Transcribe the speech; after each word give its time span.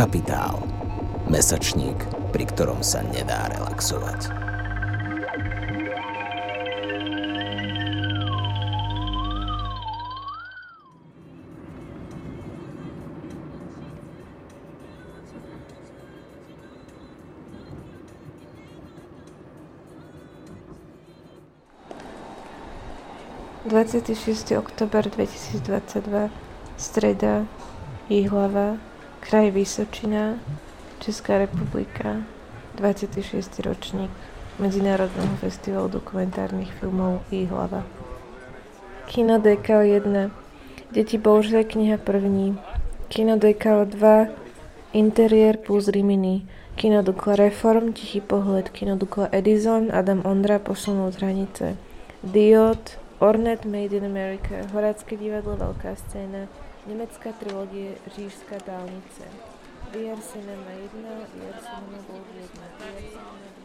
Kapitál. 0.00 0.56
Mesačník, 1.28 1.92
pri 2.32 2.48
ktorom 2.48 2.80
sa 2.80 3.04
nedá 3.04 3.52
relaxovať. 3.52 4.32
Dvacet 23.68 24.08
šestý 24.16 24.56
oktober 24.56 25.12
2022, 25.12 26.32
streda, 26.80 27.44
Jihlava, 28.08 28.80
Kraj 29.20 29.50
Vysočina, 29.50 30.34
Česká 30.98 31.38
republika, 31.38 32.16
26. 32.74 33.60
ročník 33.60 34.10
Medzinárodného 34.58 35.36
festivalu 35.36 35.88
dokumentárnych 35.88 36.72
filmov 36.72 37.20
hlava. 37.28 37.84
Kino 39.06 39.38
dekal 39.38 39.82
1 39.82 40.30
Deti 40.92 41.18
Božia 41.18 41.64
kniha 41.64 41.98
první 41.98 42.58
Kino 43.08 43.36
dekal 43.36 43.86
2 43.86 44.26
Interiér 44.92 45.56
plus 45.56 45.88
Rimini 45.88 46.46
Kino 46.74 47.02
Dukla 47.02 47.36
Reform 47.36 47.92
Tichý 47.92 48.20
pohled 48.20 48.68
Kino 48.68 48.96
Dukla 48.96 49.28
Edison 49.32 49.88
Adam 49.92 50.22
Ondra 50.24 50.58
Posunul 50.58 51.12
z 51.12 51.16
hranice 51.16 51.76
Diod 52.24 52.98
Ornet 53.18 53.64
Made 53.64 53.96
in 53.96 54.04
America 54.04 54.54
Horácké 54.72 55.16
divadlo 55.16 55.56
Velká 55.56 55.94
scéna 55.94 56.48
Německá 56.86 57.32
trilogie 57.32 57.94
Řížská 58.16 58.56
dálnice. 58.66 59.22
VR 59.90 60.20
Cinema 60.20 60.70
1, 60.70 61.10
VR 61.34 61.56
Cinema 61.58 61.98
Gold 62.08 62.26
1, 62.34 62.62
VR 62.78 63.02
Cinema 63.02 63.59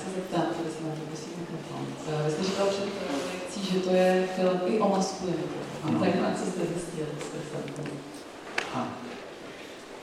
se 0.00 0.08
zeptám, 0.16 0.46
protože 0.46 0.70
jsem 0.74 0.84
na 0.88 0.94
prosím 1.08 1.32
mikrofon. 1.40 1.82
Eh, 2.08 2.22
vy 2.24 2.30
jste 2.32 2.42
říkal 2.44 2.66
před 2.66 2.88
lekcí, 3.32 3.60
že 3.72 3.78
to 3.80 3.90
je 3.90 4.28
film 4.36 4.60
i 4.66 4.80
o 4.80 4.88
masku 4.88 5.26
jako. 5.26 5.58
Tak 6.00 6.14
na 6.22 6.34
co 6.38 6.44
jste 6.50 6.62
zjistil, 6.66 7.06
jste 7.20 7.38
se 7.50 7.80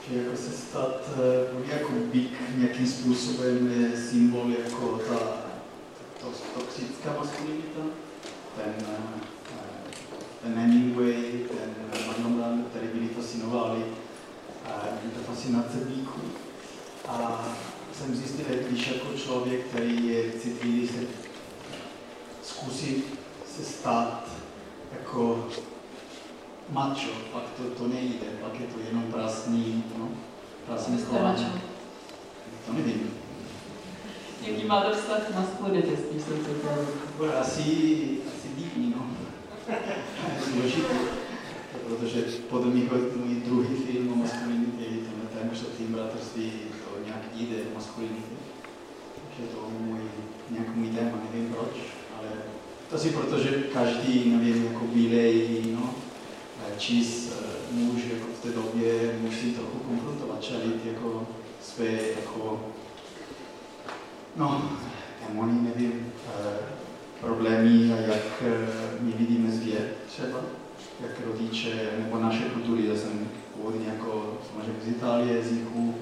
že 0.10 0.18
jako 0.18 0.38
se 0.38 0.52
stát 0.52 1.02
eh, 1.18 1.74
jako 1.74 1.92
bík 2.14 2.32
nějakým 2.58 2.88
způsobem 2.88 3.72
je 3.82 4.02
symbol 4.02 4.52
jako 4.64 5.00
ta 5.10 5.18
to, 6.22 6.28
toxická 6.60 7.10
maskulinita, 7.20 7.82
ten, 8.56 8.86
ten 10.44 10.54
Hemingway, 10.60 11.46
ten 11.48 11.76
Manon 12.08 12.66
který 12.72 12.88
byli 12.88 13.08
fascinovali, 13.08 13.86
to 15.18 15.32
fascinace 15.32 15.78
bíku. 15.78 16.22
A 17.08 17.46
jsem 17.98 18.16
zjistil, 18.16 18.46
když 18.70 18.88
jako 18.88 19.08
člověk, 19.18 19.66
který 19.66 20.08
je 20.08 20.32
citlivý, 20.32 20.88
se 20.88 21.00
zkusí 22.44 23.04
se 23.56 23.64
stát 23.64 24.30
jako 24.92 25.48
macho, 26.70 27.12
pak 27.34 27.44
to, 27.58 27.64
to 27.64 27.88
nejde, 27.88 28.26
pak 28.42 28.60
je 28.60 28.68
to 28.68 28.80
jenom 28.88 29.04
prasný, 29.04 29.84
no, 30.00 30.10
prasné. 30.66 30.98
To 32.66 32.74
nevím. 32.74 33.14
Jaký 34.42 34.66
máte 34.66 34.96
vztah 34.96 35.36
na 35.36 35.44
spodě 35.44 35.82
spíš 35.82 36.22
jsem 36.22 36.46
se 36.46 36.52
to... 36.54 37.40
Asi, 37.40 37.62
asi 38.28 38.48
divný, 38.58 38.94
no. 38.96 39.08
Složitý. 40.52 40.96
protože 41.88 42.22
podle 42.50 42.68
mého 42.68 42.96
jako 42.96 43.18
můj 43.26 43.36
druhý 43.36 43.76
film 43.76 44.14
o 44.14 44.16
maskulinitě 44.16 44.78
to 44.78 44.82
je 44.84 44.90
tenhle 44.90 45.28
téma, 45.34 45.54
tím 45.78 45.94
bratrství 45.94 46.52
nějak 47.06 47.22
jde 47.36 47.56
maskulinitu, 47.76 48.36
že 49.40 49.48
to 49.48 49.70
můj, 49.80 50.00
nějak 50.50 50.76
můj 50.76 50.90
téma, 50.90 51.18
nevím 51.32 51.54
proč, 51.54 51.78
ale 52.18 52.28
to 52.90 52.96
asi 52.96 53.10
proto, 53.10 53.40
že 53.40 53.50
každý, 53.74 54.30
nevím, 54.30 54.66
jako 54.66 54.86
bílej, 54.86 55.62
no, 55.76 55.94
čís 56.78 57.32
eh, 57.32 57.74
muž 57.74 58.02
jako 58.14 58.26
v 58.28 58.44
té 58.44 58.50
době 58.50 59.20
musí 59.22 59.52
trochu 59.52 59.78
konfrontovat 59.78 60.42
čelit 60.42 60.86
jako 60.86 61.28
své 61.62 61.86
jako, 61.86 62.66
no, 64.36 64.72
demony, 65.28 65.62
nevím, 65.62 66.14
eh, 66.28 66.58
problémy 67.22 67.94
a 67.94 67.96
jak 67.96 68.44
eh, 68.46 68.68
my 69.00 69.12
vidíme 69.12 69.52
zvě, 69.52 69.90
třeba, 70.08 70.40
jak 71.02 71.12
rodiče, 71.26 71.90
nebo 72.00 72.20
naše 72.20 72.44
kultury, 72.44 72.88
já 72.88 72.96
jsem 72.96 73.30
původně 73.54 73.88
jako 73.88 74.38
samozřejmě 74.52 74.82
z 74.86 74.88
Itálie, 74.88 75.44
z 75.44 75.52
jihu, 75.52 75.96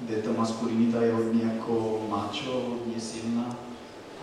kde 0.00 0.22
ta 0.22 0.30
maskulinita 0.32 1.02
je 1.02 1.12
hodně 1.12 1.42
jako 1.42 2.00
macho, 2.08 2.62
hodně 2.68 3.00
silná. 3.00 3.56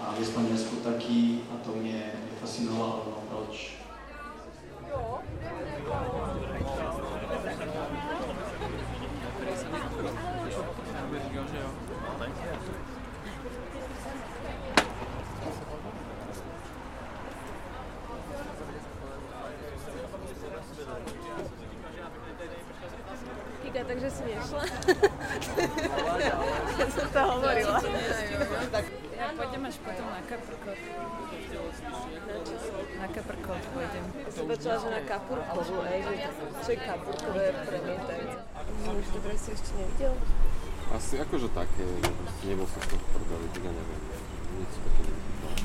A 0.02 0.16
ve 0.20 0.26
Španělsku 0.26 0.76
taky 0.76 1.40
a 1.54 1.58
to 1.66 1.78
mě 1.78 2.12
fascinovalo, 2.42 3.04
no, 3.06 3.24
proč 3.30 3.77
takže 23.88 24.12
jsem 24.12 24.26
nešla. 24.36 24.62
Já 26.80 26.86
jsem 26.92 27.10
to 27.10 27.20
hovorila. 27.20 27.82
Tak 28.72 28.86
pojďme 29.36 29.68
až 29.68 29.78
potom 29.78 30.06
na 30.06 30.22
Kaprkot. 30.30 30.80
Na 33.00 33.08
Kaprkot 33.08 33.62
pojďme. 33.74 34.02
Já 34.26 34.32
jsem 34.32 34.48
počula, 34.48 34.76
že 34.78 34.90
na 34.90 35.02
Kapurkovu, 35.08 35.82
ej, 35.94 36.04
že 36.04 36.28
čo 36.66 36.72
je 36.72 36.78
Kapurkové 36.78 37.54
premietajú. 37.66 38.28
Už 39.00 39.08
to 39.08 39.20
si 39.38 39.52
ještě 39.52 39.72
neviděl. 39.78 40.14
Asi 40.96 41.18
jakože 41.18 41.48
také, 41.48 41.84
prostě 42.18 42.48
nebo 42.48 42.68
som 42.68 42.82
to 42.82 42.90
tom 42.90 43.00
prdeli, 43.12 43.48
tak 43.54 43.64
ja 43.64 43.72
neviem, 43.72 44.02
nič 44.56 44.72
také 44.80 45.02
nevidel. 45.04 45.56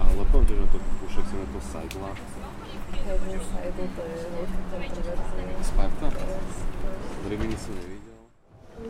Ale 0.00 0.24
poviem 0.32 0.46
že 0.48 0.54
na 0.56 0.66
to 0.72 0.78
púšek 1.00 1.24
si 1.28 1.34
na 1.36 1.46
to 1.52 1.60
sajdla. 1.60 2.10
Ja 3.04 3.14
viem, 3.20 3.40
sajdl, 3.52 3.84
to 3.96 4.00
je 4.00 4.16
veľká 4.32 4.58
kontroverzia. 4.72 5.60
Sparta? 5.60 6.06
Yes. 6.08 6.75
Rybník 7.28 7.58
jsem 7.58 7.74
neviděl. 7.74 8.12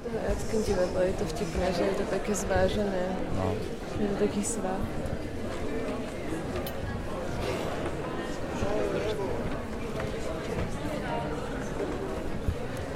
To 0.02 0.08
je 0.16 0.22
Jackém 0.28 0.62
divadlo, 0.62 1.00
je 1.00 1.12
to 1.12 1.24
vtipné, 1.24 1.72
že 1.72 1.82
je 1.82 1.94
to 1.94 2.02
také 2.02 2.34
zvážené. 2.34 3.16
No. 3.36 3.54
Je 4.00 4.08
to 4.08 4.14
taký 4.14 4.44
svá. 4.44 4.76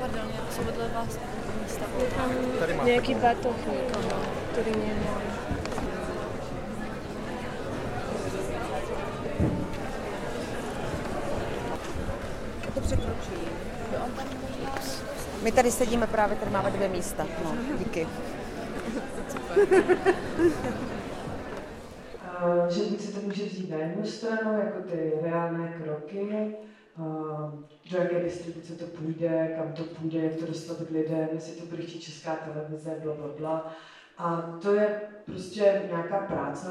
Pardon, 0.00 0.32
já 0.36 0.52
jsem 0.52 0.64
vedle 0.64 0.88
vás. 0.88 1.18
Je 1.98 2.06
tam 2.06 2.86
nějaký 2.86 3.14
batoh 3.14 3.56
který 4.52 4.76
mě 4.76 4.94
můj. 4.94 5.30
to 12.74 12.80
překročí. 12.80 13.40
On 14.04 14.10
tam 14.10 14.26
možná 14.40 14.79
my 15.42 15.52
tady 15.52 15.70
sedíme 15.70 16.06
právě, 16.06 16.36
tady 16.36 16.50
máme 16.50 16.70
dvě 16.70 16.88
místa. 16.88 17.26
No, 17.44 17.56
díky. 17.78 18.06
Eh, 22.42 22.70
že 22.70 22.80
se 22.98 23.20
to 23.20 23.26
může 23.26 23.44
vzít 23.44 23.70
na 23.70 23.76
jednu 23.76 24.04
stranu, 24.04 24.58
jako 24.58 24.82
ty 24.82 25.12
reálné 25.22 25.74
kroky, 25.84 26.28
eh, 26.34 27.02
do 27.90 27.98
jaké 27.98 28.22
distribuce 28.22 28.74
to 28.74 28.84
půjde, 28.86 29.54
kam 29.58 29.72
to 29.72 29.84
půjde, 29.84 30.18
jak 30.20 30.34
to 30.34 30.46
dostat 30.46 30.78
k 30.86 30.90
lidem, 30.90 31.28
jestli 31.32 31.60
to 31.60 31.66
bude 31.66 31.82
chtít 31.82 32.00
česká 32.00 32.36
televize, 32.36 33.00
bla, 33.02 33.14
bla, 33.14 33.28
bla. 33.38 33.74
A 34.18 34.58
to 34.62 34.74
je 34.74 35.00
prostě 35.24 35.82
nějaká 35.86 36.18
práce, 36.18 36.68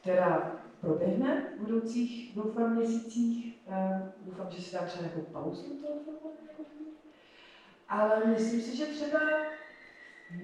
která 0.00 0.52
proběhne 0.80 1.46
v 1.56 1.60
budoucích, 1.60 2.36
doufám, 2.36 2.76
měsících. 2.76 3.58
Eh, 3.68 4.12
doufám, 4.26 4.46
že 4.50 4.62
si 4.62 4.74
dá 4.74 4.82
třeba 4.82 5.04
nějakou 5.04 5.20
pauzu 5.20 5.62
toho 5.62 5.94
filmu. 6.04 6.81
Ale 7.92 8.26
myslím 8.26 8.60
si, 8.60 8.76
že 8.76 8.86
třeba 8.86 9.20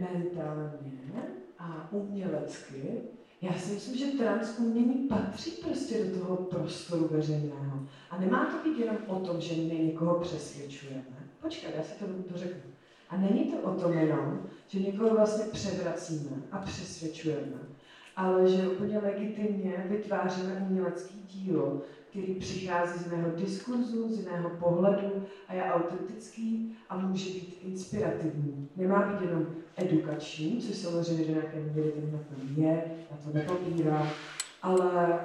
mentálně 0.00 1.22
a 1.58 1.88
umělecky, 1.90 3.02
já 3.42 3.52
si 3.52 3.72
myslím, 3.72 3.96
že 3.96 4.18
trans 4.18 4.58
umění 4.58 5.08
patří 5.08 5.50
prostě 5.50 6.04
do 6.04 6.20
toho 6.20 6.36
prostoru 6.36 7.08
veřejného. 7.10 7.86
A 8.10 8.18
nemá 8.18 8.44
to 8.44 8.68
být 8.68 8.78
jenom 8.78 8.96
o 9.06 9.20
tom, 9.20 9.40
že 9.40 9.54
my 9.54 9.84
někoho 9.84 10.20
přesvědčujeme. 10.20 11.28
Počkej, 11.40 11.70
já 11.76 11.82
si 11.82 11.98
to, 11.98 12.32
to 12.32 12.38
řeknu. 12.38 12.70
A 13.08 13.16
není 13.16 13.52
to 13.52 13.58
o 13.58 13.80
tom 13.80 13.92
jenom, 13.92 14.46
že 14.66 14.80
někoho 14.80 15.14
vlastně 15.14 15.44
převracíme 15.44 16.36
a 16.52 16.58
přesvědčujeme, 16.58 17.58
ale 18.16 18.50
že 18.50 18.68
úplně 18.68 18.98
legitimně 18.98 19.84
vytváříme 19.88 20.66
umělecký 20.68 21.22
dílo, 21.22 21.82
který 22.10 22.34
přichází 22.34 22.98
z 22.98 23.04
jiného 23.04 23.30
diskurzu, 23.36 24.14
z 24.14 24.18
jiného 24.18 24.50
pohledu 24.50 25.26
a 25.48 25.54
je 25.54 25.62
autentický 25.62 26.76
a 26.88 26.98
může 26.98 27.30
být 27.30 27.58
inspirativní. 27.62 28.68
Nemá 28.76 29.02
být 29.02 29.20
jenom 29.20 29.46
edukační, 29.76 30.60
což 30.60 30.76
samozřejmě 30.76 31.24
do 31.24 31.32
nějaké 31.32 31.60
míry 31.60 31.92
ten 31.92 32.64
je, 32.64 32.84
na 33.10 33.16
to 33.24 33.38
nepopírá, 33.38 34.06
ale 34.62 35.20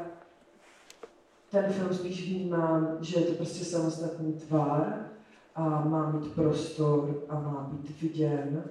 ten 1.51 1.65
film 1.73 1.93
spíš 1.93 2.29
vnímám, 2.29 2.97
že 3.01 3.19
je 3.19 3.25
to 3.25 3.33
prostě 3.33 3.65
samostatný 3.65 4.33
tvar 4.33 5.05
a 5.55 5.85
má 5.85 6.11
mít 6.11 6.31
prostor 6.31 7.23
a 7.29 7.39
má 7.39 7.69
být 7.71 8.01
viděn 8.01 8.63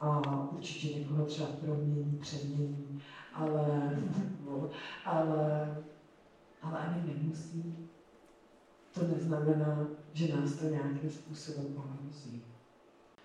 a 0.00 0.22
určitě 0.52 0.98
někoho 0.98 1.24
třeba 1.24 1.48
promění, 1.64 2.18
přemění, 2.20 3.02
ale, 3.34 3.98
ale, 5.04 5.76
ale 6.64 6.78
ani 6.78 7.14
nemusí. 7.14 7.88
To 8.94 9.00
neznamená, 9.02 9.86
že 10.12 10.36
nás 10.36 10.52
to 10.52 10.64
nějakým 10.64 11.10
způsobem 11.10 11.66
ohrozí. 11.76 12.44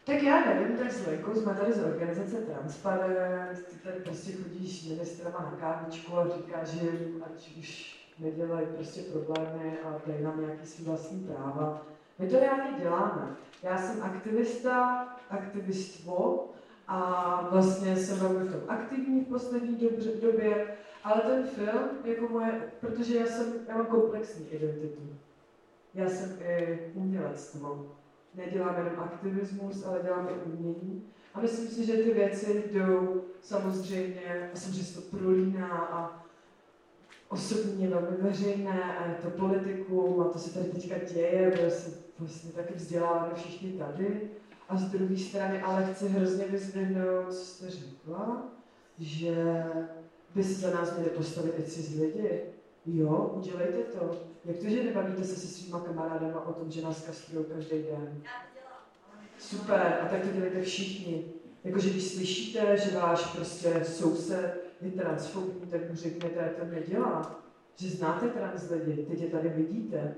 Tak 0.06 0.24
já 0.24 0.46
nevím, 0.46 0.78
tak 0.78 0.92
s 0.92 1.08
Lenkou 1.08 1.36
jsme 1.36 1.54
tady 1.54 1.74
z 1.74 1.84
organizace 1.84 2.38
Transparent, 2.38 3.66
ty 3.66 3.76
tady 3.76 4.00
prostě 4.00 4.32
chodíš 4.32 4.90
ministrama 4.90 5.40
na 5.40 5.52
kávičku 5.52 6.18
a 6.18 6.28
říká, 6.28 6.64
že 6.64 6.90
ať 7.26 7.58
už 7.58 8.00
nedělají 8.20 8.68
prostě 8.76 9.02
problémy 9.02 9.78
a 9.80 10.02
dají 10.08 10.24
nám 10.24 10.42
nějaký 10.42 10.66
svý 10.66 10.86
vlastní 10.86 11.20
práva. 11.20 11.82
My 12.20 12.28
to 12.28 12.40
reálně 12.40 12.80
děláme. 12.80 13.36
Já 13.64 13.78
jsem 13.78 14.04
aktivista, 14.04 15.08
aktivistvo 15.30 16.50
vlastně 17.52 17.96
jsem 17.96 18.20
velmi 18.20 18.40
v 18.40 18.52
tom 18.52 18.62
aktivní 18.68 19.22
v 19.22 19.28
poslední 19.28 19.76
dobře, 19.76 20.10
době, 20.22 20.78
ale 21.04 21.22
ten 21.22 21.48
film, 21.48 21.90
jako 22.04 22.34
moje, 22.34 22.72
protože 22.80 23.18
já 23.18 23.26
jsem, 23.26 23.54
já 23.68 23.78
mám 23.78 23.86
komplexní 23.86 24.48
identitu. 24.48 25.02
Já 25.94 26.10
jsem 26.10 26.38
i 26.42 26.80
umělectvo. 26.94 27.96
Nedělám 28.36 28.78
jenom 28.78 29.00
aktivismus, 29.00 29.86
ale 29.86 30.00
dělám 30.04 30.30
i 30.30 30.52
umění. 30.52 31.04
A 31.34 31.42
myslím 31.42 31.68
si, 31.68 31.86
že 31.86 31.94
ty 31.94 32.14
věci 32.14 32.64
jdou 32.72 33.22
samozřejmě, 33.42 34.50
myslím, 34.54 34.74
že 34.74 34.84
se 34.84 35.02
to 35.02 35.18
prolíná 35.18 35.78
a 35.78 36.26
osobní 37.30 37.88
velmi 37.88 38.18
veřejné 38.18 38.98
a 38.98 39.06
je 39.06 39.16
to 39.16 39.30
politikum 39.30 40.22
a 40.22 40.24
to 40.24 40.40
se 40.40 40.54
tady 40.54 40.66
teďka 40.66 41.14
děje, 41.14 41.52
protože 41.52 41.72
se 41.72 41.92
vlastně 42.20 42.52
taky 42.52 42.74
vzděláváme 42.74 43.34
všichni 43.36 43.72
tady. 43.72 44.30
A 44.70 44.78
z 44.78 44.92
druhé 44.92 45.18
strany 45.18 45.62
ale 45.62 45.94
chci 45.94 46.08
hrozně 46.08 46.46
vyzvihnout, 46.46 47.34
co 47.34 47.46
jste 47.46 47.70
řekla, 47.70 48.44
že 49.00 49.64
by 50.36 50.44
se 50.44 50.54
za 50.54 50.80
nás 50.80 50.98
měli 50.98 51.10
postavit 51.10 51.54
i 51.60 51.64
cizí 51.64 52.02
lidi. 52.02 52.42
Jo, 52.86 53.32
udělejte 53.36 53.78
to. 53.78 54.22
Jak 54.46 54.58
to, 54.58 54.70
že 54.70 54.84
nebavíte 54.84 55.24
se 55.24 55.36
se 55.36 55.48
svýma 55.48 55.80
kamarádama 55.80 56.48
o 56.48 56.54
tom, 56.54 56.72
že 56.72 56.82
nás 56.82 57.06
kastrují 57.06 57.46
každý 57.56 57.84
den? 57.84 58.24
Super, 59.40 60.00
a 60.02 60.06
tak 60.06 60.22
to 60.22 60.34
dělejte 60.34 60.62
všichni. 60.62 61.26
Jakože 61.64 61.90
když 61.90 62.12
slyšíte, 62.12 62.78
že 62.78 62.98
váš 62.98 63.26
prostě 63.36 63.86
soused 63.86 64.58
je 64.82 64.92
transfobní, 64.92 65.72
tak 65.72 65.90
mu 65.90 65.96
řekněte, 65.96 66.40
jak 66.40 66.56
to 66.56 66.66
nedělá. 66.66 67.40
Že 67.76 67.90
znáte 67.90 68.30
trans 68.30 68.70
lidi, 68.70 69.04
teď 69.04 69.22
je 69.22 69.30
tady 69.30 69.50
vidíte. 69.50 70.16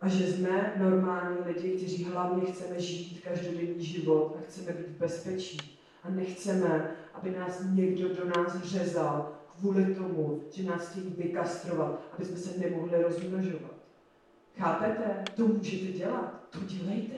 A 0.00 0.08
že 0.08 0.32
jsme 0.32 0.74
normální 0.76 1.36
lidi, 1.46 1.76
kteří 1.76 2.04
hlavně 2.04 2.52
chceme 2.52 2.80
žít 2.80 3.20
každodenní 3.24 3.84
život 3.84 4.36
a 4.38 4.42
chceme 4.48 4.72
být 4.72 4.86
v 4.86 4.98
bezpečí. 4.98 5.78
A 6.02 6.10
nechceme, 6.10 6.96
aby 7.14 7.30
nás 7.30 7.62
někdo 7.72 8.08
do 8.08 8.24
nás 8.24 8.62
řezal 8.62 9.32
kvůli 9.58 9.94
tomu, 9.94 10.42
že 10.52 10.62
nás 10.62 10.88
chtějí 10.88 11.14
vykastrovat, 11.18 12.00
aby 12.12 12.24
jsme 12.24 12.36
se 12.36 12.58
nemohli 12.58 13.02
rozmnožovat. 13.02 13.74
Chápete? 14.56 15.24
To 15.36 15.46
můžete 15.46 15.92
dělat. 15.92 16.44
To 16.50 16.58
dělejte. 16.58 17.14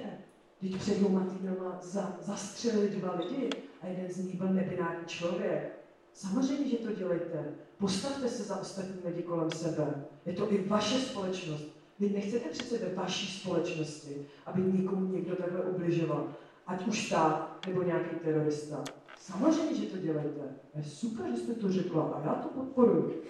Teď 0.61 0.77
před 0.77 0.99
dvěma 0.99 1.25
týdnama 1.25 1.79
za, 1.83 2.17
zastřelili 2.21 2.89
dva 2.89 3.15
lidi 3.15 3.51
a 3.83 3.87
jeden 3.87 4.11
z 4.11 4.17
nich 4.17 4.37
byl 4.37 4.49
nebinární 4.49 5.07
člověk. 5.07 5.81
Samozřejmě, 6.13 6.69
že 6.69 6.77
to 6.77 6.93
dělejte. 6.93 7.45
Postavte 7.79 8.29
se 8.29 8.43
za 8.43 8.57
ostatní 8.57 8.95
lidi 9.05 9.23
kolem 9.23 9.51
sebe. 9.51 10.05
Je 10.27 10.33
to 10.33 10.53
i 10.53 10.65
vaše 10.69 10.99
společnost. 10.99 11.80
Vy 12.01 12.11
nechcete 12.11 12.49
přece 12.49 12.79
ve 12.79 12.95
vaší 12.95 13.41
společnosti, 13.41 14.27
aby 14.47 14.63
někomu 14.63 15.07
někdo 15.07 15.37
takhle 15.37 15.63
ubližoval. 15.63 16.29
Ať 16.67 16.87
už 16.87 17.07
stát 17.07 17.67
nebo 17.67 17.83
nějaký 17.83 18.17
terorista. 18.17 18.85
Samozřejmě, 19.19 19.75
že 19.75 19.87
to 19.87 19.97
dělejte. 19.97 20.41
Je 20.75 20.85
super, 20.85 21.27
že 21.31 21.37
jste 21.37 21.55
to 21.55 21.73
řekla 21.73 22.03
a 22.03 22.27
já 22.27 22.35
to 22.35 22.49
podporuji. 22.49 23.23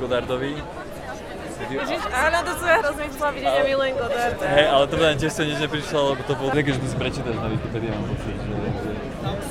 Godardovi. 0.00 0.56
Ježiš, 1.62 2.02
áno, 2.08 2.38
to 2.42 2.52
som 2.56 2.66
ja 2.66 2.76
hrozne 2.80 3.06
chcela 3.12 3.30
vidieť, 3.36 3.52
ja 3.52 3.64
milujem 3.68 3.94
Godard. 4.00 4.38
Hej, 4.40 4.66
ale 4.66 4.84
to 4.88 4.94
tam 4.96 5.14
tiež 5.14 5.32
sa 5.32 5.42
nič 5.44 5.58
neprišlo, 5.60 5.98
lebo 6.16 6.20
to 6.24 6.34
bolo 6.40 6.50
také, 6.56 6.68
že 6.72 6.80
to 6.80 6.88
si 6.88 6.96
prečítaš 6.96 7.36
na 7.36 7.48
Wikipedii, 7.52 7.90
mám 7.92 8.04
pocit, 8.08 8.36
že, 8.40 8.56
že, 8.56 8.92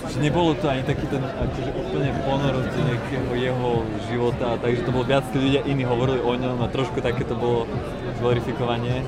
že 0.10 0.18
nebolo 0.26 0.52
to 0.58 0.66
ani 0.68 0.84
taký 0.84 1.06
ten 1.08 1.22
akože 1.22 1.72
úplne 1.72 2.10
ponor 2.26 2.54
do 2.66 2.82
nejakého 2.82 3.32
jeho 3.38 3.70
života, 4.10 4.48
takže 4.58 4.82
to 4.84 4.92
bolo 4.92 5.06
viac, 5.06 5.24
tí 5.30 5.38
ľudia 5.38 5.62
iní 5.70 5.84
hovorili 5.86 6.20
o 6.20 6.34
ňom 6.34 6.58
a 6.66 6.68
trošku 6.68 6.98
také 7.00 7.24
to 7.24 7.38
bolo 7.38 7.70
glorifikovanie. 8.20 9.06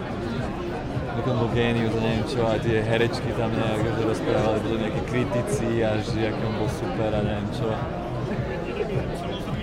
Ako 1.19 1.27
on 1.29 1.37
bol 1.45 1.51
génius, 1.57 1.93
neviem 1.97 2.25
čo, 2.29 2.45
a 2.45 2.61
tie 2.61 2.85
herečky 2.85 3.33
tam 3.33 3.49
nejak 3.49 3.81
že 3.81 4.01
rozprávali, 4.05 4.57
boli 4.61 4.77
nejakí 4.77 5.01
kritici 5.09 5.81
a 5.81 5.97
že 6.01 6.29
aký 6.29 6.41
on 6.45 6.55
bol 6.61 6.69
super 6.69 7.09
a 7.17 7.19
neviem 7.25 7.49
čo. 7.57 8.02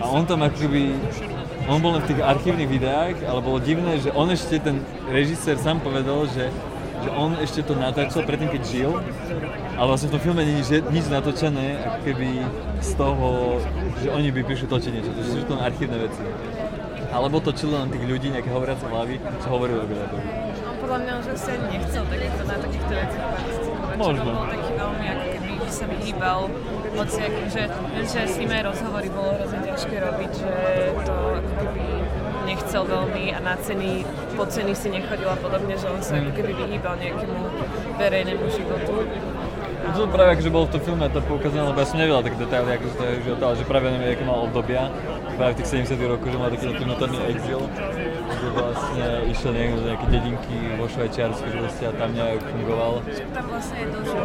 A 0.00 0.04
on 0.08 0.24
tam 0.24 0.40
akoby 0.40 0.96
on 1.70 1.78
bol 1.78 1.94
v 1.94 2.08
tých 2.08 2.18
archívnych 2.18 2.66
videách, 2.66 3.22
ale 3.22 3.38
bolo 3.44 3.62
divné, 3.62 4.02
že 4.02 4.10
on 4.10 4.26
ešte, 4.26 4.58
ten 4.58 4.82
režisér 5.06 5.54
sám 5.54 5.78
povedal, 5.78 6.26
že, 6.26 6.50
že 7.04 7.08
on 7.14 7.38
ešte 7.38 7.62
to 7.62 7.78
natáčal 7.78 8.26
predtým, 8.26 8.50
keď 8.50 8.62
žil, 8.66 8.90
ale 9.78 9.86
vlastne 9.86 10.10
v 10.10 10.18
tom 10.18 10.22
filme 10.24 10.42
není 10.42 10.66
nič 10.66 11.06
natočené, 11.06 11.78
ako 11.86 11.98
keby 12.10 12.28
z 12.82 12.90
toho, 12.98 13.28
že 14.02 14.08
oni 14.10 14.28
by 14.34 14.40
prišli 14.42 14.66
točiť 14.66 14.90
niečo, 14.90 15.14
to 15.14 15.22
sú 15.22 15.46
to 15.46 15.54
archívne 15.62 15.94
veci. 16.00 16.22
Alebo 17.14 17.38
točili 17.38 17.74
len 17.74 17.90
tých 17.90 18.06
ľudí, 18.06 18.34
nejaké 18.34 18.50
hovoriace 18.50 18.86
hlavy, 18.90 19.22
čo 19.22 19.46
hovorili 19.50 19.78
o 19.78 19.86
Gillardovi. 19.86 20.26
On 20.66 20.76
podľa 20.78 20.98
mňa 21.06 21.12
že 21.22 21.32
si 21.38 21.48
ani 21.54 21.66
nechcel 21.78 22.02
takýchto, 22.06 22.42
na 22.50 22.56
takýchto 22.58 22.92
veciach 22.98 23.26
participovať. 23.30 23.94
Možno. 23.98 24.30
Bol 24.30 24.48
taký 24.48 24.70
veľmi, 24.74 25.04
ako 25.06 25.24
keby 25.38 25.52
sa 25.70 25.84
vyhýbal 25.86 26.40
hociakým, 26.96 27.46
že 27.50 27.62
že 28.04 28.20
s 28.26 28.36
aj 28.40 28.62
rozhovory 28.66 29.08
bolo 29.12 29.36
hrozne 29.38 29.60
ťažké 29.62 29.96
robiť, 30.02 30.32
že 30.34 30.52
to 31.06 31.14
ako 31.14 31.52
keby 31.62 31.86
nechcel 32.48 32.82
veľmi 32.82 33.24
a 33.30 33.38
na 33.38 33.54
ceny, 33.60 34.02
po 34.34 34.44
ceny 34.48 34.72
si 34.74 34.88
nechodil 34.90 35.30
a 35.30 35.38
podobne, 35.38 35.78
že 35.78 35.86
on 35.86 36.02
sa 36.02 36.18
ako 36.18 36.30
keby 36.34 36.52
vyhýbal 36.58 36.98
nejakému 36.98 37.38
verejnému 37.94 38.44
životu. 38.50 39.06
No 39.80 39.88
to 39.96 40.12
práve 40.12 40.36
akože 40.36 40.50
bolo 40.52 40.64
v 40.68 40.72
tom 40.76 40.82
filme 40.82 41.06
to 41.08 41.20
poukázané, 41.24 41.62
lebo 41.64 41.78
ja 41.80 41.86
som 41.88 41.98
nevedel 41.98 42.20
tak 42.20 42.34
detaily, 42.36 42.70
ako 42.76 42.86
to 42.94 43.02
je 43.06 43.14
život, 43.24 43.40
ale 43.42 43.54
že 43.56 43.64
práve 43.64 43.86
neviem, 43.88 44.12
aké 44.12 44.24
mal 44.28 44.38
obdobia, 44.44 44.82
práve 45.40 45.50
v 45.54 45.58
tých 45.62 45.88
70 45.88 46.10
rokoch, 46.10 46.30
že 46.30 46.38
mal 46.38 46.50
taký 46.52 46.66
vnútorný 46.74 47.18
exil, 47.32 47.60
že 48.50 48.58
vlastne 48.58 49.06
išiel 49.30 49.50
niekde 49.54 49.74
do 49.78 49.84
nejaké 49.86 50.06
dedinky 50.10 50.56
vo 50.74 50.84
Švajčiarsku 50.90 51.46
proste 51.54 51.84
a 51.86 51.92
tam 51.94 52.10
nejak 52.18 52.42
fungoval. 52.42 52.92
Tam 53.30 53.44
vlastne 53.46 53.76
je 53.78 53.86
dožil. 53.94 54.24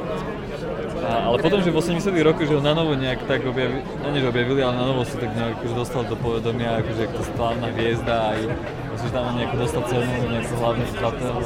A, 1.06 1.30
ale 1.30 1.38
potom, 1.38 1.60
že 1.62 1.70
v 1.70 1.78
80 1.78 2.10
rokoch, 2.26 2.50
že 2.50 2.58
ho 2.58 2.62
na 2.66 2.74
novo 2.74 2.98
nejak 2.98 3.22
tak 3.30 3.46
objavili, 3.46 3.86
no 4.02 4.10
nie 4.10 4.26
že 4.26 4.30
objavili, 4.34 4.60
ale 4.66 4.74
na 4.82 4.86
novo 4.90 5.06
si 5.06 5.14
tak 5.22 5.30
nejak 5.30 5.62
už 5.62 5.78
dostal 5.78 6.02
do 6.10 6.18
povedomia, 6.18 6.82
akože 6.82 7.06
to 7.14 7.22
slávna 7.38 7.70
aj 7.70 8.40
myslím, 8.98 9.06
že 9.06 9.14
tam 9.14 9.38
nejako 9.38 9.56
dostal 9.62 9.82
cenu 9.86 10.10
nejakú 10.26 10.54
hlavného 10.58 10.92
zlatého 10.98 11.40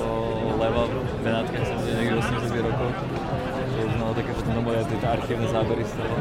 leva 0.55 0.83
v 0.87 1.19
Benátkach, 1.27 1.65
som 1.67 1.77
niekde 1.83 2.15
v 2.15 2.21
80 2.23 2.67
rokoch. 2.67 2.95
To 3.69 3.83
už 3.83 3.95
také 4.15 4.31
No 4.49 4.65
boli 4.65 4.75
aj 4.75 4.91
tieto 4.91 5.07
archívne 5.07 5.47
zábery 5.47 5.83
z 5.87 5.93
toho. 5.95 6.15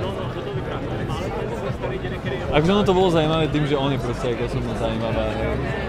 Akože 2.55 2.71
ono 2.71 2.85
to 2.87 2.95
bolo 2.95 3.09
zaujímavé 3.11 3.51
tým, 3.51 3.65
že 3.67 3.75
on 3.75 3.91
je 3.91 3.99
proste 3.99 4.27
ako 4.31 4.43
osobno 4.47 4.73
zaujímavá, 4.79 5.27
hej. 5.33 5.88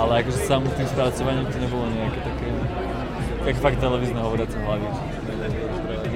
Ale 0.00 0.24
akože 0.24 0.38
samotným 0.48 0.88
spracovaním 0.88 1.44
to 1.52 1.60
nebolo 1.60 1.84
nejaké 1.92 2.20
také, 2.24 2.48
jak 3.52 3.56
fakt 3.60 3.78
televízne 3.84 4.20
hovoriace 4.24 4.56
hlavy. 4.56 4.88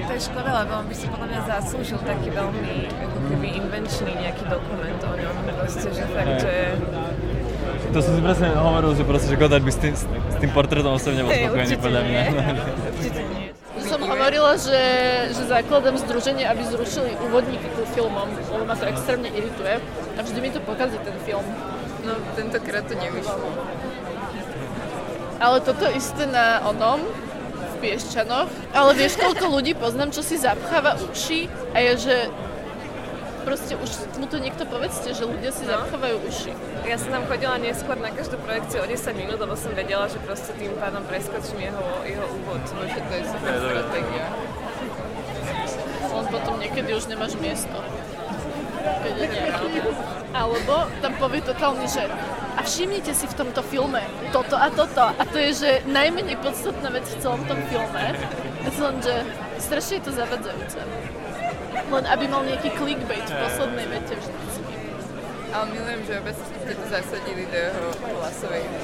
To 0.05 0.13
je 0.13 0.21
škoda, 0.21 0.51
lebo 0.65 0.71
on 0.81 0.85
by 0.89 0.95
si 0.97 1.05
podľa 1.09 1.27
mňa 1.29 1.41
zaslúžil 1.49 1.99
taký 2.01 2.29
veľmi 2.33 2.89
ako 2.89 3.17
keby 3.29 3.47
invenčný 3.61 4.11
nejaký 4.17 4.43
dokument 4.49 4.99
o 5.01 5.13
ňom. 5.17 5.35
Proste, 5.53 5.89
že 5.93 6.03
fakt, 6.13 6.35
že... 6.41 6.53
To 7.93 7.99
som 8.01 8.11
si 8.17 8.21
presne 8.25 8.47
hovoril, 8.57 8.91
že 8.97 9.03
proste, 9.05 9.27
že 9.33 9.37
Godard 9.37 9.61
by 9.65 9.71
s 9.73 9.79
tým, 9.81 9.93
s 9.97 10.35
tým 10.41 10.51
portrétom 10.53 10.93
osobne 10.93 11.21
bol 11.25 11.33
Hej, 11.33 11.49
spokojný 11.49 11.65
určite 11.65 11.81
podľa 11.81 12.01
mňa. 12.05 12.21
nie. 12.25 12.45
Určite 12.89 13.21
nie. 13.21 13.45
Že 13.75 13.85
som 13.85 14.01
hovorila, 14.01 14.51
že, 14.57 14.81
že 15.29 15.41
základem 15.45 15.95
združenia, 16.01 16.45
aby 16.53 16.61
zrušili 16.69 17.11
úvodníky 17.21 17.67
ku 17.75 17.85
filmom, 17.93 18.29
lebo 18.33 18.63
ma 18.65 18.75
to 18.77 18.85
extrémne 18.89 19.29
irituje 19.29 19.77
a 20.15 20.19
vždy 20.25 20.39
mi 20.41 20.49
to 20.49 20.59
pokazí 20.65 20.97
ten 21.05 21.17
film. 21.21 21.45
No 22.05 22.13
tentokrát 22.37 22.85
to 22.85 22.93
nevyšlo. 22.93 23.49
Ale 25.41 25.57
toto 25.59 25.89
isté 25.91 26.29
na 26.29 26.61
onom, 26.63 27.01
v 27.55 27.75
Piešťanoch. 27.81 28.47
Ale 28.71 28.91
vieš, 28.95 29.17
koľko 29.19 29.51
ľudí 29.51 29.73
poznám, 29.75 30.13
čo 30.15 30.21
si 30.23 30.37
zapcháva 30.39 30.95
uši 31.11 31.49
a 31.75 31.77
je, 31.81 31.91
že 32.07 32.15
proste 33.43 33.75
už 33.77 33.89
mu 34.17 34.25
to 34.25 34.39
niekto 34.39 34.63
povedzte, 34.65 35.11
že 35.11 35.25
ľudia 35.27 35.51
si 35.51 35.67
No. 35.67 35.75
zapchávajú 35.77 36.17
uši. 36.29 36.51
Ja 36.87 36.97
som 36.97 37.09
tam 37.13 37.23
chodila 37.27 37.57
neskôr 37.57 37.97
na 37.99 38.09
každú 38.09 38.37
projekciu 38.41 38.81
o 38.81 38.87
10 38.87 39.13
minút, 39.17 39.37
lebo 39.37 39.53
som 39.57 39.73
vedela, 39.73 40.07
že 40.07 40.17
proste 40.23 40.53
tým 40.55 40.71
pádom 40.77 41.03
preskočím 41.05 41.73
jeho, 41.73 41.83
jeho 42.05 42.25
úvod. 42.31 42.61
No, 42.73 42.81
že 42.85 42.99
to 43.01 43.13
je 43.17 43.23
super 43.27 43.53
stratégia. 43.59 44.25
Len 46.05 46.25
potom 46.31 46.53
niekedy 46.57 46.89
už 46.95 47.05
nemáš 47.11 47.35
miesto. 47.37 47.75
Keď 49.03 49.13
je 49.19 49.27
nejaký. 49.27 49.77
Alebo 50.35 50.91
tam 50.99 51.15
povie 51.15 51.39
totálne, 51.39 51.87
že 51.87 52.03
a 52.55 52.59
všimnite 52.59 53.11
si 53.15 53.23
v 53.27 53.35
tomto 53.39 53.63
filme 53.63 54.03
toto 54.35 54.59
a 54.59 54.67
toto. 54.67 55.15
A 55.15 55.23
to 55.23 55.39
je, 55.39 55.51
že 55.55 55.71
najmenej 55.87 56.35
podstatná 56.43 56.91
vec 56.91 57.07
v 57.07 57.19
celom 57.23 57.39
tom 57.47 57.59
filme. 57.71 58.03
A 58.63 58.67
to 58.67 58.79
len, 58.83 58.99
že 58.99 59.15
strašne 59.63 59.99
je 59.99 60.03
to 60.03 60.11
zavadzajúce. 60.11 60.79
Len 61.87 62.03
aby 62.07 62.25
mal 62.27 62.43
nejaký 62.43 62.75
clickbait 62.75 63.23
v 63.23 63.35
poslednej 63.47 63.87
vete 63.87 64.15
vždycky. 64.19 64.75
Ale 65.55 65.65
milujem, 65.71 66.01
že 66.03 66.13
obec 66.19 66.35
ste 66.35 66.73
to 66.75 66.85
zasadili 66.91 67.43
do 67.47 67.55
jeho 67.55 67.85
hlasovej. 68.19 68.63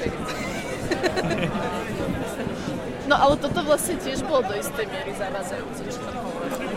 No 3.02 3.18
ale 3.18 3.34
toto 3.34 3.66
vlastne 3.66 3.98
tiež 3.98 4.22
bolo 4.24 4.46
do 4.46 4.54
istej 4.54 4.86
miery 4.86 5.10
zavádzajúce, 5.18 5.84
čo 5.90 6.00
tam 6.06 6.22
hovorili. 6.22 6.70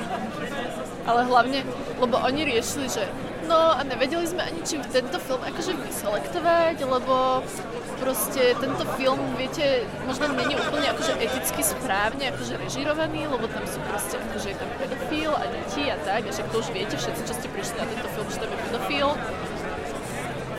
Ale 1.06 1.22
hlavne, 1.30 1.62
lebo 2.02 2.18
oni 2.18 2.42
riešili, 2.50 2.90
že 2.90 3.06
no 3.48 3.78
a 3.78 3.82
nevedeli 3.86 4.26
sme 4.28 4.42
ani 4.44 4.62
čím 4.66 4.82
tento 4.90 5.18
film 5.22 5.42
akože 5.42 5.74
vyselektovať, 5.78 6.78
lebo 6.82 7.46
proste 8.02 8.58
tento 8.60 8.84
film, 9.00 9.22
viete, 9.38 9.86
možno 10.06 10.30
není 10.34 10.58
úplne 10.58 10.92
akože 10.92 11.16
eticky 11.22 11.62
správne 11.64 12.34
akože 12.34 12.60
režirovaný, 12.60 13.30
lebo 13.30 13.48
tam 13.48 13.64
sú 13.70 13.80
proste 13.88 14.20
akože 14.20 14.48
je 14.52 14.58
tam 14.58 14.70
pedofil 14.82 15.32
a 15.32 15.46
deti 15.48 15.84
a 15.88 15.98
tak, 16.04 16.28
a 16.28 16.32
však 16.34 16.48
to 16.52 16.58
už 16.60 16.70
viete 16.74 16.96
všetci, 16.98 17.22
čo 17.24 17.34
ste 17.34 17.48
prišli 17.50 17.76
na 17.80 17.86
tento 17.88 18.08
film, 18.12 18.28
že 18.30 18.40
tam 18.42 18.50
je 18.52 18.60
pedofil. 18.70 19.08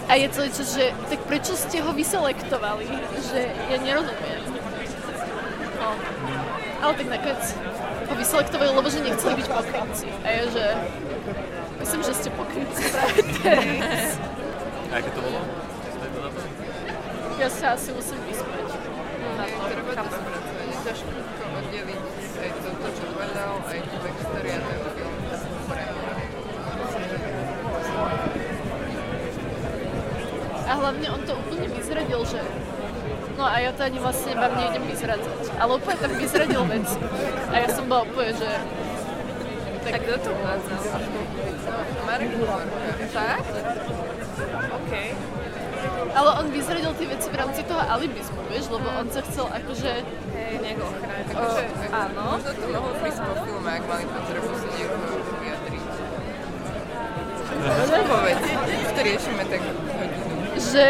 A 0.07 0.13
je 0.15 0.27
celý 0.31 0.51
čas, 0.55 0.69
že 0.71 0.95
tak 1.11 1.21
prečo 1.27 1.59
ste 1.59 1.83
ho 1.83 1.91
vyselektovali, 1.91 2.87
že 3.27 3.41
ja 3.51 3.77
nerozumiem. 3.83 4.43
No. 5.83 5.91
Ale 6.79 6.93
tak 6.95 7.07
nakoniec 7.11 7.43
ho 8.07 8.15
vyselektovali, 8.15 8.71
lebo 8.71 8.87
že 8.87 9.03
nechceli 9.03 9.35
byť 9.43 9.49
pokrytci. 9.51 10.07
A 10.23 10.29
je, 10.31 10.43
že 10.55 10.65
myslím, 11.81 12.01
že 12.03 12.13
ste 12.15 12.29
pokrytci. 12.33 12.85
A 14.91 14.95
aké 14.97 15.11
to 15.13 15.21
bolo? 15.21 15.41
Ja 17.37 17.49
sa 17.53 17.77
asi 17.77 17.93
musím 17.93 18.21
vyspať. 18.25 18.65
Na 19.37 19.45
to. 19.45 19.57
Treba 19.69 19.93
to 19.93 20.09
spracovať. 20.09 20.67
Je 20.67 20.77
ťažko 20.89 21.11
oddeliť 21.57 22.03
aj 22.41 22.51
toto, 22.65 22.87
čo 22.97 23.05
povedal, 23.13 23.53
aj 23.69 23.79
tú 23.85 23.97
backstory 24.01 24.51
a 24.57 24.61
ten 24.65 24.79
film. 24.97 25.15
A 30.67 30.73
hlavne 30.75 31.07
on 31.15 31.23
to 31.23 31.33
úplne 31.39 31.69
vyzradil, 31.71 32.21
že 32.27 32.41
No 33.37 33.45
a 33.45 33.61
ja 33.61 33.69
to 33.69 33.85
ani 33.85 34.01
vlastne 34.01 34.33
vám 34.33 34.57
nejdem 34.57 34.81
vyzradzať. 34.89 35.61
Ale 35.61 35.77
úplne 35.77 35.99
tam 36.01 36.13
vyzradil 36.17 36.63
veci. 36.73 36.97
A 37.53 37.55
ja 37.61 37.69
som 37.69 37.85
bola 37.85 38.09
úplne, 38.09 38.33
že... 38.33 38.49
Tak 39.87 40.01
kto 40.03 40.17
to 40.19 40.31
uvádzal? 40.35 40.83
Marek. 42.07 42.31
Fakt? 43.15 43.55
OK. 44.75 44.93
Ale 46.17 46.31
on 46.43 46.47
vyzradil 46.51 46.93
tie 46.97 47.07
veci 47.07 47.29
v 47.31 47.37
rámci 47.37 47.61
toho 47.63 47.79
alibizmu, 47.79 48.41
vieš, 48.51 48.73
lebo 48.73 48.89
on 48.89 49.07
sa 49.13 49.21
chcel 49.23 49.47
akože... 49.47 49.93
Hej, 50.35 50.55
nejak 50.65 50.81
ochrániť. 50.81 51.27
Akože, 51.31 51.63
áno. 51.93 52.25
Možno 52.41 52.53
to 52.57 52.67
mohol 52.73 52.93
prísť 52.99 53.21
po 53.21 53.35
filme, 53.45 53.71
ak 53.71 53.85
mali 53.85 54.05
potrebu 54.09 54.51
sa 54.57 54.69
niekoho 54.75 55.17
vyjadriť. 55.45 55.85
Povedz, 58.07 58.47
to 58.91 59.01
riešime 59.01 59.43
tak 59.47 59.61
hodinu. 59.63 60.27
že 60.57 60.87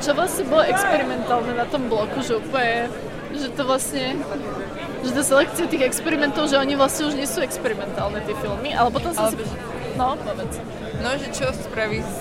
čo 0.00 0.10
vlastne 0.12 0.44
bolo 0.46 0.62
experimentálne 0.64 1.52
na 1.56 1.66
tom 1.66 1.88
bloku, 1.88 2.20
že 2.20 2.36
úplne, 2.36 2.92
že 3.32 3.48
to 3.52 3.62
vlastne, 3.64 4.16
že 5.06 5.12
tá 5.14 5.22
selekcia 5.22 5.70
tých 5.70 5.86
experimentov, 5.86 6.50
že 6.50 6.58
oni 6.58 6.74
vlastne 6.74 7.06
už 7.06 7.14
nie 7.14 7.28
sú 7.28 7.40
experimentálne 7.40 8.18
tie 8.26 8.34
filmy, 8.42 8.74
ale 8.74 8.90
potom 8.90 9.14
som 9.14 9.30
si... 9.30 9.38
No, 9.96 10.18
povedz. 10.18 10.58
No, 11.00 11.08
že 11.16 11.28
čo 11.32 11.48
spraví 11.54 12.02
z, 12.02 12.14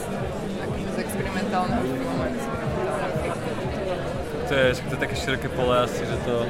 akože 0.63 0.87
z 0.93 0.97
experimentálneho 1.01 1.83
filmu. 1.83 2.15
To 4.45 4.53
je, 4.53 4.77
to 4.77 4.93
je 4.93 4.99
také 5.01 5.15
široké 5.17 5.49
pole 5.49 5.73
asi, 5.73 6.05
že 6.05 6.17
to... 6.21 6.45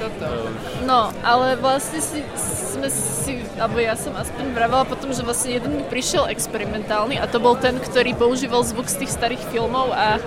Toto. 0.00 0.48
No, 0.88 1.12
ale 1.20 1.60
vlastne 1.60 2.00
si, 2.00 2.24
sme 2.72 2.88
si, 2.88 3.44
alebo 3.60 3.76
ja 3.76 3.92
som 3.92 4.16
aspoň 4.16 4.56
vravela 4.56 4.88
potom, 4.88 5.12
že 5.12 5.20
vlastne 5.20 5.60
jeden 5.60 5.76
mi 5.76 5.84
prišiel 5.84 6.32
experimentálny 6.32 7.20
a 7.20 7.28
to 7.28 7.42
bol 7.44 7.52
ten, 7.52 7.76
ktorý 7.76 8.16
používal 8.16 8.64
zvuk 8.64 8.88
z 8.88 9.04
tých 9.04 9.12
starých 9.12 9.42
filmov 9.52 9.92
a 9.92 10.16
e, 10.16 10.20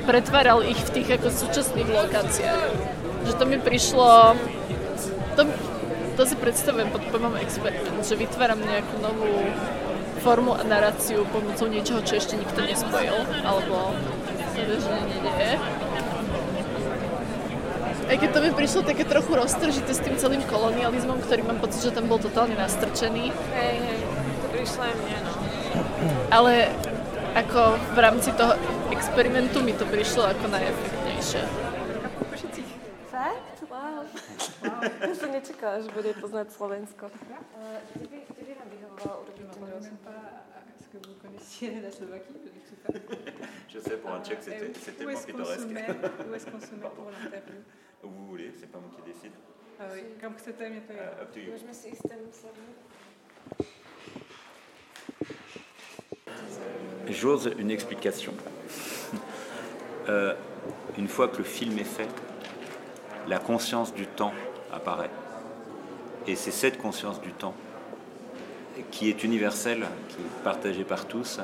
pretváral 0.00 0.64
ich 0.64 0.80
v 0.80 0.90
tých 0.96 1.20
ako 1.20 1.28
súčasných 1.28 1.88
lokáciách. 1.92 2.95
Že 3.26 3.32
to 3.34 3.44
mi 3.44 3.58
prišlo, 3.58 4.38
to, 5.34 5.42
to 6.14 6.22
si 6.22 6.34
predstavujem 6.38 6.94
pod 6.94 7.02
pojmom 7.10 7.34
experiment, 7.42 8.06
že 8.06 8.14
vytváram 8.14 8.62
nejakú 8.62 9.02
novú 9.02 9.50
formu 10.22 10.54
a 10.54 10.62
naráciu 10.62 11.26
pomocou 11.34 11.66
niečoho, 11.66 12.06
čo 12.06 12.22
ešte 12.22 12.38
nikto 12.38 12.62
nespojil, 12.62 13.18
alebo 13.42 13.98
sa 14.54 14.62
bežne 14.62 15.00
nedieje. 15.10 15.58
Aj 18.06 18.14
keď 18.14 18.30
to 18.30 18.38
mi 18.38 18.50
prišlo 18.54 18.80
také 18.86 19.02
trochu 19.02 19.34
roztržité 19.34 19.90
s 19.90 19.98
tým 19.98 20.14
celým 20.14 20.46
kolonializmom, 20.46 21.18
ktorý 21.26 21.42
mám 21.42 21.58
pocit, 21.58 21.82
že 21.82 21.90
tam 21.90 22.06
bol 22.06 22.22
totálne 22.22 22.54
nastrčený. 22.54 23.34
Hej, 23.34 23.76
hej, 23.82 24.00
to 24.38 24.46
prišlo 24.54 24.80
aj 24.86 24.94
mne, 25.02 25.18
no. 25.26 25.32
Ale 26.30 26.70
ako 27.34 27.74
v 27.74 27.98
rámci 27.98 28.30
toho 28.38 28.54
experimentu 28.94 29.58
mi 29.66 29.74
to 29.74 29.82
prišlo 29.82 30.30
ako 30.30 30.46
najefektnejšie. 30.46 31.65
Wow. 33.64 34.04
wow. 34.60 34.82
Ja 35.00 35.14
som 35.16 35.32
nečakala, 35.32 35.80
že 35.80 35.88
bude 35.88 36.12
poznať 36.20 36.52
Slovensko. 36.52 37.08
Uh, 37.08 37.80
kde, 37.96 38.06
by, 38.12 38.18
kde 38.28 38.42
by 38.44 38.52
vám 38.52 38.68
rozhovor? 39.00 39.24
Est-ce 40.76 40.88
que 40.92 40.98
vous 41.00 41.16
connaissiez 41.20 41.80
la 41.80 41.90
Slovaquie 41.90 42.36
Je 42.36 42.52
ne 42.52 42.62
sais 42.68 42.76
pas. 42.84 42.92
Je 43.68 43.78
sais, 43.80 43.96
pour 43.96 44.12
un 44.12 44.22
tchèque, 44.22 44.42
c'était 44.42 45.04
qu'on 45.04 45.16
se 45.16 45.26
pittoresque. 45.26 45.68
met 45.68 45.86
Où 45.88 46.34
est-ce 46.34 46.46
qu'on 46.46 46.60
se 46.60 46.74
met 46.74 46.88
pour 46.94 47.10
l'interview 47.10 47.62
Où 48.04 48.08
vous 48.08 48.26
voulez, 48.26 48.52
c'est 48.58 48.70
pas 48.70 48.78
moi 48.78 48.90
qui 48.94 49.02
décide. 49.02 49.32
Ah 49.80 49.84
oui, 49.92 50.02
Comme 50.20 50.34
je. 50.36 50.92
Up 51.20 51.32
to 51.32 51.40
you. 51.40 51.52
Môžeme 51.52 51.72
si 51.72 51.92
ísť 51.92 52.08
tam 52.08 52.20
sadnúť? 52.32 52.76
J'ose 57.08 57.50
une 57.58 57.70
explication. 57.70 58.34
Euh, 60.08 60.34
une 60.96 61.08
fois 61.08 61.26
que 61.26 61.38
le 61.38 61.42
film 61.42 61.76
est 61.80 61.82
fait, 61.82 62.06
la 63.28 63.38
conscience 63.38 63.94
du 63.94 64.06
temps 64.06 64.32
apparaît. 64.72 65.10
Et 66.26 66.36
c'est 66.36 66.50
cette 66.50 66.78
conscience 66.78 67.20
du 67.20 67.32
temps 67.32 67.54
qui 68.90 69.08
est 69.08 69.24
universelle, 69.24 69.86
qui 70.08 70.16
est 70.16 70.44
partagée 70.44 70.84
par 70.84 71.06
tous 71.06 71.40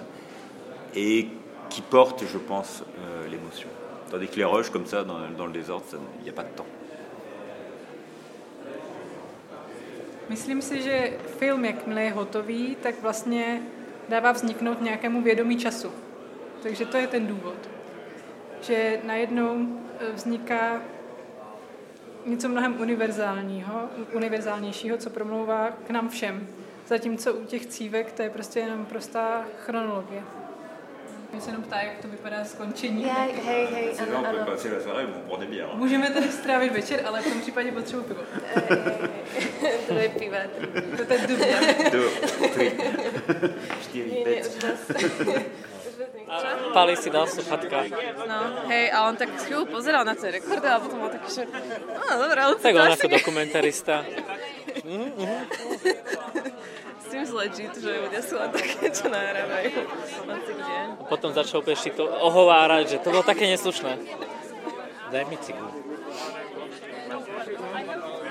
et 0.95 1.29
qui 1.71 1.81
porte, 1.83 2.25
je 2.31 2.39
pense, 2.39 2.83
euh, 2.99 3.29
l'émotion. 3.29 3.69
Tandis 4.11 4.29
que 4.29 4.37
les 4.37 4.45
rushs, 4.45 4.71
comme 4.71 4.87
ça, 4.87 5.05
dans, 5.05 5.21
dans 5.37 5.47
le 5.47 5.53
désordre, 5.53 5.85
il 6.19 6.25
n'y 6.25 6.29
a 6.29 6.33
pas 6.33 6.43
de 6.43 6.55
temps. 6.55 6.67
Myslím 10.29 10.63
si, 10.63 10.83
že 10.83 11.19
film, 11.39 11.65
jakmile 11.65 12.05
je 12.05 12.13
hotový, 12.13 12.77
tak 12.83 12.95
vlastně 13.03 13.63
dává 14.09 14.33
vzniknout 14.33 14.81
nějakému 14.81 15.23
vědomí 15.23 15.57
času. 15.57 15.93
Takže 16.63 16.87
to 16.87 16.97
je 16.97 17.07
ten 17.07 17.27
důvod. 17.27 17.55
Že 18.63 19.01
najednou 19.05 19.81
eh, 20.01 20.13
vzniká 20.13 20.81
něco 22.27 22.49
mnohem 22.49 22.81
univerzálního, 22.81 23.89
univerzálnějšího, 24.13 24.97
co 24.97 25.11
promlouvá 25.11 25.71
k 25.87 25.91
nám 25.91 26.09
všem. 26.09 26.49
Zatímco 26.87 27.35
u 27.35 27.45
těch 27.45 27.67
cívek 27.67 28.13
to 28.13 28.23
je 28.23 28.31
prostě 28.31 28.61
jenom 28.61 28.87
prostá 28.87 29.45
chronologie. 29.65 30.23
Mě 31.33 31.41
se 31.41 31.51
jenom 31.51 31.63
ptá, 31.63 31.81
jak 31.81 31.99
to 31.99 32.09
vypadá 32.09 32.45
skončení. 32.45 33.05
Hej, 33.05 33.33
hej, 33.45 33.67
hej, 33.73 33.93
ano, 34.03 34.27
ano. 34.29 34.47
Můžeme 35.75 36.11
tady 36.11 36.29
strávit 36.29 36.73
večer, 36.73 37.03
ale 37.07 37.23
v 37.23 37.33
tom 37.33 37.41
případě 37.41 37.73
potřebuji 37.73 38.03
pivo. 38.03 38.21
To 39.89 39.95
je 39.95 40.09
piva. 40.09 40.39
To 41.07 41.13
je 41.13 41.27
dubňa. 41.27 41.91
Deux, 41.93 42.21
tři, 42.51 42.73
čtyři, 43.83 44.25
pět. 44.25 44.67
Pali 46.73 46.97
si 46.97 47.13
dal 47.13 47.29
sluchatka. 47.29 47.85
No, 48.25 48.39
hej, 48.73 48.89
a 48.89 49.05
on 49.05 49.15
tak 49.21 49.29
chvíľu 49.37 49.69
pozeral 49.69 50.03
na 50.09 50.17
tie 50.17 50.33
rekordy 50.33 50.65
a 50.65 50.81
potom 50.81 50.99
mal 51.05 51.13
taký, 51.13 51.29
že 51.29 51.43
no 51.45 52.15
dobré, 52.17 52.41
ale 52.41 52.55
Tak 52.57 52.73
to 52.73 52.81
on 52.81 52.93
ako 52.93 53.07
nie- 53.07 53.17
dokumentarista. 53.21 53.95
S 57.03 57.07
tým 57.13 57.29
legit, 57.37 57.77
že 57.77 57.93
ľudia 57.93 58.25
sú 58.25 58.41
len 58.41 58.49
také, 58.49 58.89
čo 58.89 59.13
nahrávajú. 59.13 59.85
A 60.97 61.05
potom 61.05 61.29
začal 61.37 61.61
úplne 61.61 61.77
šito 61.77 62.09
ohovárať, 62.09 62.97
že 62.97 63.05
to 63.05 63.13
bolo 63.13 63.21
také 63.21 63.45
neslušné. 63.53 64.01
Daj 65.13 65.25
mi 65.29 65.37
cigu. 65.37 65.61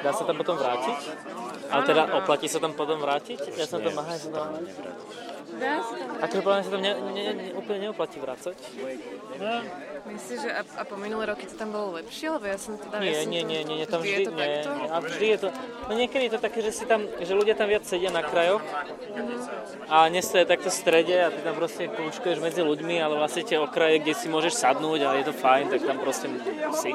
Dá 0.02 0.10
sa 0.18 0.26
tam 0.26 0.34
potom 0.34 0.58
vrátiť? 0.58 0.98
Ale 1.70 1.82
teda 1.86 2.04
oplatí 2.18 2.50
sa 2.50 2.58
tam 2.58 2.74
potom 2.74 2.98
vrátiť? 2.98 3.54
Ja 3.54 3.70
som 3.70 3.86
tam 3.86 3.94
to... 3.94 4.02
Tam 4.02 4.58
A 6.22 6.26
to 6.30 6.40
mňa 6.42 6.64
sa 6.64 6.72
tam 6.72 6.82
ne, 6.82 6.92
ne, 6.94 7.24
ne, 7.34 7.46
úplne 7.58 7.90
neoplatí 7.90 8.18
vrácať. 8.22 8.56
Myslíš, 10.02 10.40
že 10.42 10.50
a, 10.50 10.62
a 10.66 10.84
po 10.86 10.98
minulé 10.98 11.30
roky 11.30 11.46
to 11.46 11.54
tam 11.54 11.70
bolo 11.70 11.98
lepšie? 12.02 12.34
Lebo 12.34 12.46
ja 12.50 12.58
som 12.58 12.74
teda... 12.78 12.98
Nie, 12.98 13.22
nie, 13.26 13.46
to- 13.46 13.50
nie, 13.50 13.62
nie, 13.62 13.78
nie, 13.82 13.86
tam 13.86 14.02
vždy 14.02 14.12
vždy, 14.12 14.24
je 14.24 14.28
to 14.28 14.34
nie, 14.34 14.90
a 14.90 14.96
vždy 14.98 15.26
je 15.30 15.38
to, 15.38 15.50
no 15.88 15.92
niekedy 15.94 16.24
je 16.26 16.34
to 16.34 16.42
také, 16.42 16.60
že 16.66 16.72
si 16.74 16.84
tam, 16.90 17.02
že 17.06 17.34
ľudia 17.38 17.54
tam 17.54 17.70
viac 17.70 17.86
sedia 17.86 18.10
na 18.10 18.26
krajoch 18.26 18.66
a 19.88 20.10
nestoje 20.10 20.50
takto 20.50 20.74
v 20.74 20.78
strede 20.78 21.16
a 21.22 21.30
ty 21.30 21.40
tam 21.46 21.54
proste 21.54 21.86
kľúčkuješ 21.86 22.42
medzi 22.42 22.62
ľuďmi, 22.66 22.98
ale 22.98 23.14
vlastne 23.18 23.46
tie 23.46 23.62
okraje, 23.62 24.02
kde 24.02 24.14
si 24.18 24.26
môžeš 24.26 24.58
sadnúť 24.58 25.00
a 25.06 25.10
je 25.22 25.26
to 25.30 25.34
fajn, 25.38 25.66
tak 25.70 25.82
tam 25.86 25.98
proste 26.02 26.28
si. 26.82 26.92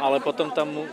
Ale 0.00 0.16
potom 0.24 0.48
tam. 0.50 0.88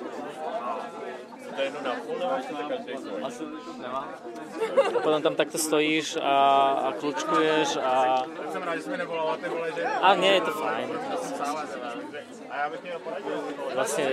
Potom 5.01 5.19
tam 5.25 5.35
takto 5.35 5.57
stojíš 5.57 6.21
a, 6.21 6.35
a 6.85 6.89
kľúčkuješ 7.01 7.69
a... 7.81 8.23
A 10.01 10.09
nie, 10.15 10.33
je 10.37 10.43
to 10.45 10.53
fajn. 10.53 10.87
Vlastne 13.73 14.05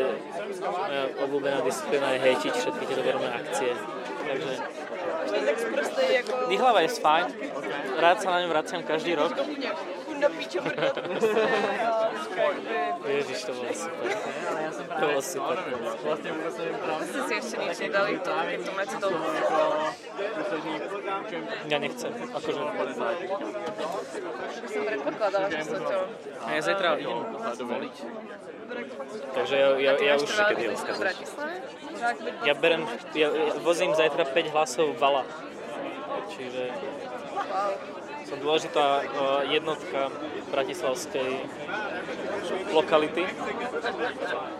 moja 0.65 1.05
obľúbená 1.21 1.59
disciplína 1.65 2.09
je 2.17 2.19
hejtiť 2.29 2.53
všetky 2.53 2.85
tieto 2.89 3.03
verejné 3.05 3.31
akcie. 3.33 3.73
Takže 4.25 4.53
Tak 5.35 5.57
sprostý 5.59 6.05
ako... 6.23 6.33
Dyhlava 6.47 6.81
je 6.87 6.91
fajn. 7.03 7.27
Rád 7.99 8.17
sa 8.23 8.29
na 8.31 8.39
ňom 8.47 8.51
vraciam 8.55 8.81
každý 8.87 9.19
rok. 9.19 9.35
Na 10.15 10.29
pičo 10.31 10.63
brdo. 10.63 11.03
Ježiš, 13.05 13.39
to 13.45 13.53
bolo 13.53 13.73
super. 13.75 14.09
To 14.95 15.05
bolo 15.11 15.23
super. 15.23 15.57
Ste 17.03 17.21
si 17.27 17.35
ešte 17.35 17.57
nič 17.59 17.79
nedali 17.83 18.15
to, 18.23 18.31
to 18.63 18.71
máte 18.79 18.97
dolu. 19.03 19.19
Ja 21.69 21.79
nechcem. 21.79 22.11
Akože... 22.13 22.61
Som 24.69 24.83
predpokladala, 24.85 25.47
že 25.51 25.65
sa 25.65 25.79
to... 25.81 25.97
A 26.45 26.49
ja 26.53 26.61
zajtra 26.61 26.89
idem 27.01 27.67
voliť. 27.69 27.95
Takže 29.35 29.55
ja, 29.55 29.69
ja, 29.79 29.93
ja 30.01 30.15
už... 30.17 30.31
Kedy. 30.31 30.65
Ja 32.45 32.55
berem, 32.59 32.83
ja, 33.15 33.29
ja 33.33 33.53
vozím 33.63 33.97
zajtra 33.97 34.25
5 34.29 34.55
hlasov 34.55 34.93
vala. 35.01 35.25
Čiže 36.33 36.73
som 38.25 38.41
dôležitá 38.41 39.05
uh, 39.05 39.45
jednotka 39.47 40.09
bratislavskej 40.49 41.45
lokality. 42.73 43.29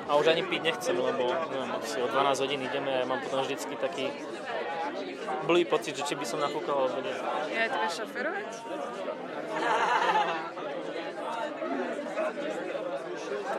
A 0.05 0.13
už 0.21 0.27
ani 0.31 0.45
piť 0.45 0.61
nechcem, 0.63 0.97
lebo 0.97 1.33
neviem, 1.51 1.71
asi 1.81 1.97
o 1.99 2.07
12 2.07 2.45
hodín 2.45 2.61
ideme 2.61 3.03
a 3.03 3.09
mám 3.09 3.25
potom 3.25 3.41
vždycky 3.41 3.75
taký 3.81 4.13
blý 5.45 5.65
pocit, 5.65 5.95
že 5.95 6.05
či 6.05 6.15
by 6.15 6.25
som 6.25 6.39
nafúkal 6.39 6.85
alebo 6.85 7.01
nie. 7.01 7.15
Ja 7.51 7.61
aj 7.61 7.71
to 7.71 7.79
vieš 7.79 7.95
šoferovať? 8.01 8.49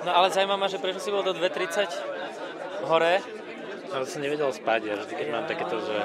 No 0.01 0.11
ale 0.11 0.27
zaujíma 0.29 0.55
ma, 0.55 0.67
že 0.67 0.77
prečo 0.77 0.99
si 0.99 1.09
bol 1.09 1.21
do 1.21 1.33
2.30 1.33 1.89
hore? 2.85 3.21
Ale 3.87 4.03
som 4.03 4.19
nevedel 4.19 4.51
spať, 4.51 4.79
ja 4.83 4.95
vždy, 4.95 5.13
keď 5.13 5.27
mám 5.29 5.45
takéto, 5.45 5.79
že 5.79 5.97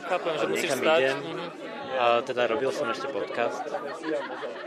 Chápem, 0.00 0.34
že 0.34 0.46
musíš 0.48 0.70
vstať. 0.72 1.00
idem, 1.02 1.18
Mhm. 1.20 1.46
A 1.96 2.20
teda 2.20 2.50
robil 2.50 2.68
som 2.74 2.90
ešte 2.92 3.08
podcast. 3.08 3.62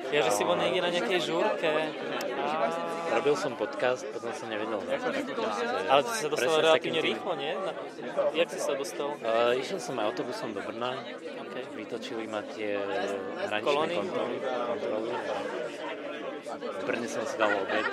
Ja, 0.09 0.25
že 0.25 0.31
si 0.33 0.41
bol 0.41 0.57
niekde 0.57 0.81
na 0.81 0.89
nejakej 0.89 1.19
žúrke. 1.21 1.69
Robil 3.11 3.35
som 3.35 3.53
podcast, 3.59 4.07
potom 4.09 4.31
som 4.33 4.47
nevedel. 4.47 4.79
Proste 4.81 5.63
Ale 5.91 6.01
ty 6.01 6.11
si 6.15 6.19
sa 6.23 6.29
dostal 6.31 6.49
presne 6.49 6.63
relatívne 6.63 7.01
rýchlo, 7.03 7.31
nie? 7.35 7.53
Na, 7.53 7.71
jak 8.33 8.47
si 8.49 8.59
sa 8.59 8.73
dostal? 8.73 9.09
Uh, 9.19 9.53
išiel 9.59 9.79
som 9.83 9.99
autobusom 9.99 10.55
do 10.55 10.63
Brna, 10.63 10.95
Okay. 11.51 11.67
vytočili 11.75 12.31
ma 12.31 12.39
tie 12.47 12.79
hraničné 12.79 13.99
kontroly. 13.99 14.39
kontroly 14.39 15.11
a 16.47 16.55
v 16.55 16.83
Brne 16.87 17.07
som 17.07 17.23
si 17.27 17.35
dal 17.35 17.51
obed. 17.53 17.85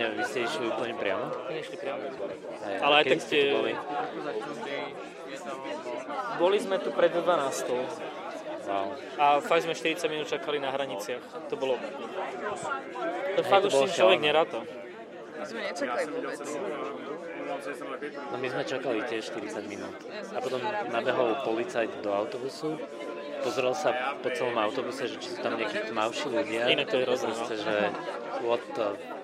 Neviem, 0.00 0.16
vy 0.20 0.24
ste 0.24 0.38
išli 0.44 0.64
úplne 0.68 0.94
priamo? 0.96 1.28
Nešli 1.48 1.76
priamo. 1.76 2.02
Aj, 2.64 2.76
Ale 2.80 2.94
aj 3.00 3.04
tak 3.04 3.20
ste 3.20 3.36
boli? 3.52 3.72
Boli 6.36 6.58
sme 6.60 6.76
tu 6.80 6.88
pred 6.92 7.12
12. 7.12 8.25
Wow. 8.66 8.98
A 9.22 9.24
fakt 9.38 9.62
sme 9.62 9.78
40 9.78 10.10
minút 10.10 10.26
čakali 10.26 10.58
na 10.58 10.74
hraniciach. 10.74 11.22
To 11.48 11.54
bolo... 11.54 11.78
To 11.78 13.42
Hej, 13.42 13.46
fakt 13.46 13.62
to 13.62 13.70
už 13.70 13.86
si 13.86 13.94
človek 13.94 14.18
neráta. 14.18 14.66
My 15.38 15.44
sme 15.46 15.60
nečakali 15.70 16.04
vôbec. 16.10 16.40
No 18.32 18.36
my 18.42 18.48
sme 18.50 18.62
čakali 18.66 18.98
tiež 19.06 19.22
40 19.30 19.70
minút. 19.70 19.94
A 20.34 20.38
potom 20.42 20.58
nabehol 20.90 21.38
policajt 21.46 22.02
do 22.02 22.10
autobusu, 22.10 22.74
pozrel 23.46 23.74
sa 23.78 24.18
po 24.18 24.28
celom 24.34 24.58
autobuse, 24.58 25.06
že 25.06 25.16
či 25.22 25.28
sú 25.36 25.38
tam 25.40 25.54
nejakí 25.54 25.94
tmavší 25.94 26.26
ľudia. 26.26 26.66
Inak 26.66 26.90
to 26.90 26.98
je 26.98 27.04
hrozné, 27.06 27.30
no. 27.30 27.36
Proste, 27.38 27.56
že 27.62 27.74
what 28.42 28.62
the... 28.74 29.15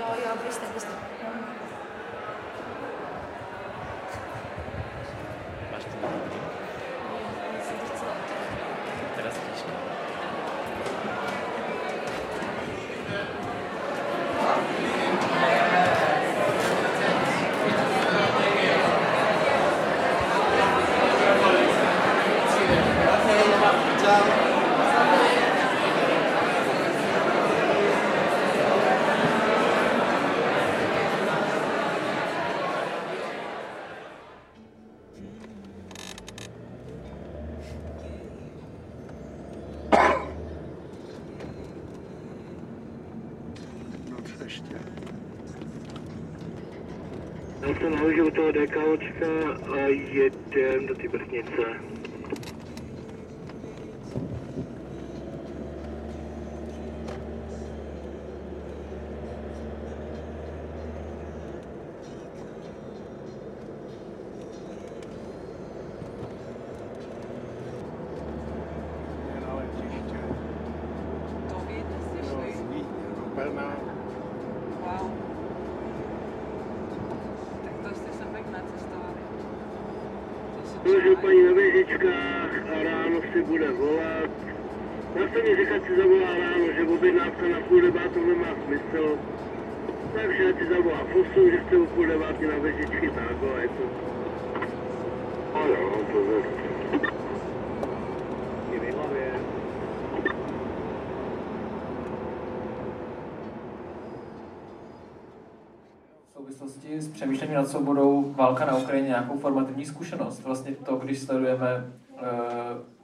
Ja, 0.00 0.06
ja, 0.24 0.32
visst 0.46 0.60
det. 0.60 0.74
Visst 0.74 0.86
det. 0.86 1.49
Jedem 50.54 50.86
do 50.86 50.94
té 50.94 51.08
Brtnice. 51.08 51.52
Do 71.48 71.58
Viedne 71.68 71.98
ste 72.00 72.20
šli? 72.26 72.50
Wow. 74.80 75.30
naložil 81.00 81.16
paní 81.16 81.42
na 81.44 81.52
věžičkách 81.52 82.66
a 83.30 83.32
si 83.32 83.42
bude 83.42 83.70
volat. 83.70 84.30
Já 85.14 85.28
jsem 85.28 85.42
mi 85.42 85.56
říkal, 85.56 85.80
si 85.86 85.96
zavolá 85.96 86.38
ráno, 86.38 86.72
že 86.72 86.88
objednávka 86.88 87.48
na 87.48 87.60
půl 87.60 87.80
devátou 87.80 88.26
nemá 88.26 88.46
smysl. 88.64 89.18
Takže 90.14 90.44
já 90.44 90.52
ti 90.52 90.66
zavolá 90.66 90.98
v 91.04 91.16
8, 91.16 91.50
že 91.50 91.62
jste 91.66 91.76
o 91.76 91.86
půl 91.86 92.06
devátý 92.06 92.46
na 92.46 92.58
věžičky, 92.58 93.10
tak 93.10 93.36
jo, 93.42 93.56
jako. 93.56 93.82
A 95.54 95.66
jo, 95.66 96.04
to 96.12 96.18
je. 96.18 96.42
V 98.80 98.94
hlavě. 98.94 99.32
souvislosti 106.36 107.00
s 107.00 107.08
přemýšlením 107.08 107.56
nad 107.56 107.68
svobodou 107.68 108.34
válka 108.36 108.64
na 108.64 108.76
Ukrajině 108.76 109.08
nějakou 109.08 109.38
formativní 109.38 109.84
zkušenost. 109.84 110.44
Vlastně 110.44 110.72
to, 110.72 110.96
když 110.96 111.18
sledujeme 111.18 111.92
e, 112.16 112.99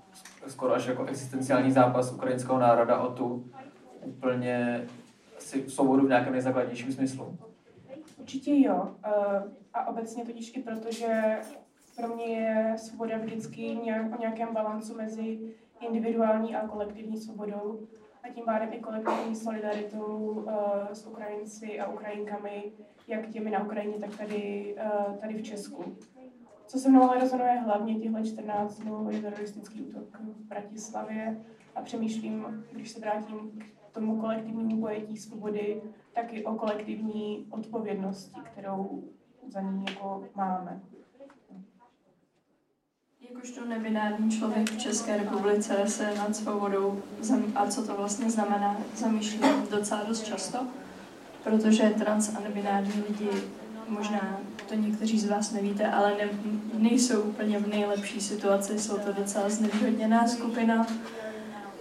skoro 0.49 0.75
až 0.75 0.87
jako 0.87 1.05
existenciální 1.05 1.71
zápas 1.73 2.13
ukrajinského 2.13 2.59
národa 2.59 2.99
o 2.99 3.13
tu 3.13 3.51
úplně 4.03 4.87
si 5.39 5.71
svobodu 5.71 6.07
v 6.07 6.09
nějakém 6.09 6.33
nejzákladnějším 6.33 6.93
smyslu. 6.93 7.39
Určitě 8.19 8.61
jo. 8.61 8.95
Eh, 9.05 9.43
A 9.75 9.87
obecně 9.87 10.25
totiž 10.25 10.57
i 10.57 10.63
proto, 10.63 10.93
že 10.93 11.39
pro 11.97 12.09
mě 12.09 12.27
je 12.27 12.79
svoboda 12.79 13.19
vždycky 13.19 13.63
nějak, 13.63 14.19
o 14.19 14.21
nějakém 14.21 14.55
balancu 14.55 14.97
mezi 14.97 15.39
individuální 15.81 16.57
a 16.57 16.69
kolektivní 16.69 17.17
svobodou 17.17 17.81
a 18.23 18.29
tím 18.29 18.45
pádem 18.45 18.73
i 18.73 18.79
kolektivní 18.79 19.37
solidaritou 19.37 20.45
eh, 20.49 20.95
s 20.95 21.07
Ukrajinci 21.07 21.81
a 21.81 21.89
Ukrajinkami, 21.89 22.73
jak 23.09 23.29
těmi 23.29 23.51
na 23.51 23.65
Ukrajině, 23.65 23.99
tak 23.99 24.17
tady, 24.17 24.75
eh, 24.79 25.19
tady 25.21 25.35
v 25.35 25.43
Česku. 25.43 25.97
Co 26.67 26.79
se 26.79 26.89
mnou 26.89 27.03
ale 27.03 27.21
rezonuje 27.21 27.53
hlavně 27.53 27.95
těchto 27.95 28.25
14 28.25 28.79
dnů 28.79 29.11
je 29.11 29.21
teroristický 29.21 29.83
útok 29.83 30.19
v 30.21 30.49
Bratislavě 30.49 31.41
a 31.75 31.83
přemýšlím, 31.83 32.65
když 32.73 32.91
se 32.91 33.01
vrátím 33.01 33.59
k 33.91 33.95
tomu 33.95 34.21
kolektivnímu 34.21 34.81
pojetí 34.81 35.17
svobody, 35.17 35.83
taky 36.15 36.45
o 36.45 36.55
kolektivní 36.55 37.47
odpovědnosti, 37.51 38.41
kterou 38.53 39.05
za 39.49 39.61
ní 39.61 39.85
jako 39.89 40.25
máme. 40.35 40.81
Jakožto 43.31 43.65
nebinární 43.65 44.31
člověk 44.31 44.71
v 44.71 44.79
České 44.79 45.17
republice 45.17 45.87
se 45.87 46.15
nad 46.15 46.37
svobodou 46.37 47.03
a 47.55 47.67
co 47.67 47.87
to 47.87 47.97
vlastně 47.97 48.31
znamená, 48.31 48.77
zamýšlím 48.95 49.43
docela 49.71 50.05
dost 50.05 50.27
často, 50.27 50.67
protože 51.45 51.91
trans 51.91 52.37
a 52.37 52.41
nebinární 52.41 53.03
lidi, 53.09 53.31
možná 53.89 54.39
to 54.69 54.75
někteří 54.75 55.19
z 55.21 55.29
vás 55.29 55.53
nevíte, 55.53 55.87
ale 55.87 56.15
ne, 56.19 56.29
nejsou 56.79 57.21
úplně 57.21 57.59
v 57.59 57.69
nejlepší 57.69 58.21
situaci, 58.21 58.79
jsou 58.79 58.99
to 58.99 59.13
docela 59.13 59.49
znevýhodněná 59.49 60.29
skupina, 60.29 60.87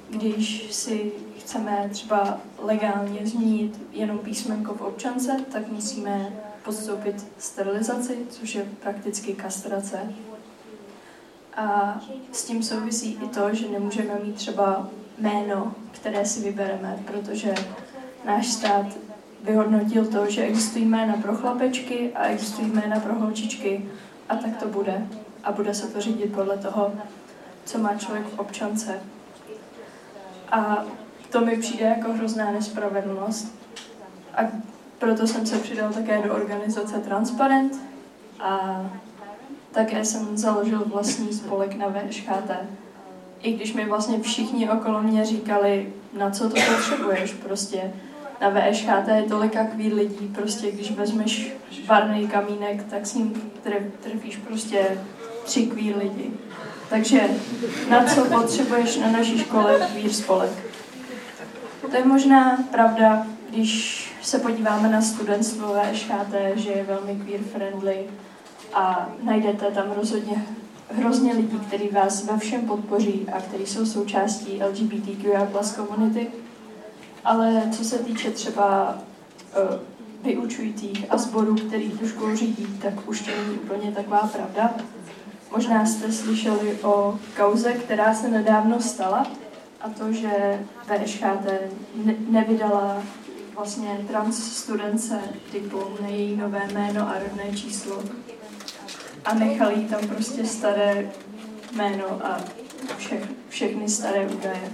když 0.09 0.73
si 0.73 1.11
chceme 1.39 1.89
třeba 1.91 2.39
legálně 2.57 3.27
změnit 3.27 3.81
jenom 3.91 4.17
písmenko 4.17 4.73
v 4.73 4.81
občance, 4.81 5.45
tak 5.51 5.67
musíme 5.67 6.33
podstoupit 6.65 7.25
sterilizaci, 7.37 8.17
což 8.29 8.55
je 8.55 8.65
prakticky 8.79 9.33
kastrace. 9.33 9.99
A 11.55 11.99
s 12.31 12.43
tím 12.43 12.63
souvisí 12.63 13.19
i 13.23 13.27
to, 13.27 13.53
že 13.53 13.69
nemůžeme 13.69 14.19
mít 14.23 14.35
třeba 14.35 14.89
jméno, 15.17 15.75
které 15.91 16.25
si 16.25 16.39
vybereme, 16.39 16.99
protože 17.05 17.55
náš 18.25 18.47
stát 18.47 18.85
vyhodnotil 19.45 20.05
to, 20.05 20.29
že 20.29 20.43
existují 20.43 20.85
jména 20.85 21.13
pro 21.13 21.35
chlapečky 21.35 22.11
a 22.15 22.25
existují 22.25 22.71
jména 22.71 22.99
pro 22.99 23.15
holčičky 23.15 23.85
a 24.29 24.35
tak 24.35 24.57
to 24.57 24.67
bude. 24.67 25.07
A 25.43 25.51
bude 25.51 25.73
se 25.73 25.87
to 25.87 26.01
řídit 26.01 26.33
podle 26.33 26.57
toho, 26.57 26.93
co 27.65 27.77
má 27.77 27.95
člověk 27.95 28.25
v 28.25 28.39
občance. 28.39 28.99
A 30.51 30.85
to 31.31 31.41
mi 31.41 31.57
přijde 31.57 31.85
jako 31.85 32.13
hrozná 32.13 32.51
nespravedlnost. 32.51 33.55
A 34.37 34.41
proto 34.99 35.27
jsem 35.27 35.45
se 35.45 35.57
přidal 35.57 35.93
také 35.93 36.21
do 36.21 36.33
organizace 36.33 36.99
Transparent 36.99 37.81
a 38.39 38.85
také 39.71 40.05
jsem 40.05 40.37
založil 40.37 40.83
vlastní 40.85 41.33
spolek 41.33 41.75
na 41.75 41.87
VŠHT. 41.87 42.51
I 43.41 43.53
když 43.53 43.73
mi 43.73 43.85
vlastně 43.85 44.19
všichni 44.19 44.69
okolo 44.69 45.01
mě 45.01 45.25
říkali, 45.25 45.93
na 46.17 46.31
co 46.31 46.49
to 46.49 46.55
potřebuješ, 46.55 47.33
prostě 47.33 47.93
na 48.41 48.49
VŠHT 48.49 49.07
je 49.07 49.23
tolika 49.23 49.63
kvír 49.63 49.93
lidí, 49.93 50.27
prostě 50.35 50.71
když 50.71 50.91
vezmeš 50.91 51.51
barný 51.87 52.27
kamínek, 52.27 52.83
tak 52.83 53.05
s 53.05 53.13
ním 53.13 53.51
tref, 53.63 53.83
trefíš 54.03 54.37
prostě 54.37 54.97
tři 55.43 55.65
kvír 55.65 55.97
lidi. 55.97 56.31
Takže 56.89 57.21
na 57.89 58.03
co 58.03 58.25
potřebuješ 58.25 58.97
na 58.97 59.11
naší 59.11 59.39
škole 59.39 59.87
kvír 59.91 60.13
spolek? 60.13 60.51
To 61.89 61.95
je 61.95 62.05
možná 62.05 62.57
pravda, 62.71 63.27
když 63.49 64.01
se 64.21 64.39
podíváme 64.39 64.89
na 64.89 65.01
studentstvo 65.01 65.67
VŠHT, 65.67 66.33
že 66.55 66.69
je 66.69 66.83
velmi 66.83 67.15
queer 67.15 67.41
friendly 67.41 67.97
a 68.73 69.09
najdete 69.23 69.71
tam 69.71 69.91
rozhodně 69.95 70.45
hrozně 70.91 71.33
lidí, 71.33 71.59
kteří 71.67 71.89
vás 71.89 72.25
ve 72.25 72.37
všem 72.37 72.61
podpoří 72.61 73.27
a 73.33 73.41
kteří 73.41 73.65
jsou 73.65 73.85
součástí 73.85 74.61
LGBTQIA 74.63 75.45
plus 75.45 75.71
komunity. 75.71 76.27
Ale 77.25 77.61
co 77.71 77.83
se 77.83 77.99
týče 77.99 78.31
třeba 78.31 78.97
uh, 79.57 79.79
vyučujících 80.23 81.05
a 81.09 81.17
sborů, 81.17 81.55
který 81.55 81.91
tu 81.91 82.07
školu 82.07 82.35
řídí, 82.35 82.67
tak 82.81 83.09
už 83.09 83.21
to 83.21 83.31
není 83.31 83.59
úplně 83.59 83.91
taková 83.91 84.29
pravda. 84.33 84.73
Možná 85.51 85.85
jste 85.85 86.11
slyšeli 86.11 86.77
o 86.83 87.19
kauze, 87.37 87.73
která 87.73 88.13
se 88.15 88.27
nedávno 88.27 88.81
stala, 88.81 89.27
a 89.81 89.89
to, 89.89 90.13
že 90.13 90.59
VŠHT 90.83 91.45
ne- 91.95 92.15
nevydala 92.29 93.03
vlastně 93.55 94.05
trans 94.07 94.57
studence 94.57 95.19
diplom 95.51 95.97
na 96.01 96.07
její 96.07 96.35
nové 96.35 96.67
jméno 96.73 97.09
a 97.09 97.19
rodné 97.19 97.57
číslo 97.57 98.03
a 99.25 99.33
nechali 99.33 99.75
jí 99.75 99.85
tam 99.85 100.07
prostě 100.07 100.45
staré 100.45 101.11
jméno 101.75 102.05
a 102.25 102.37
vše, 102.97 103.21
všechny 103.49 103.89
staré 103.89 104.27
údaje. 104.27 104.71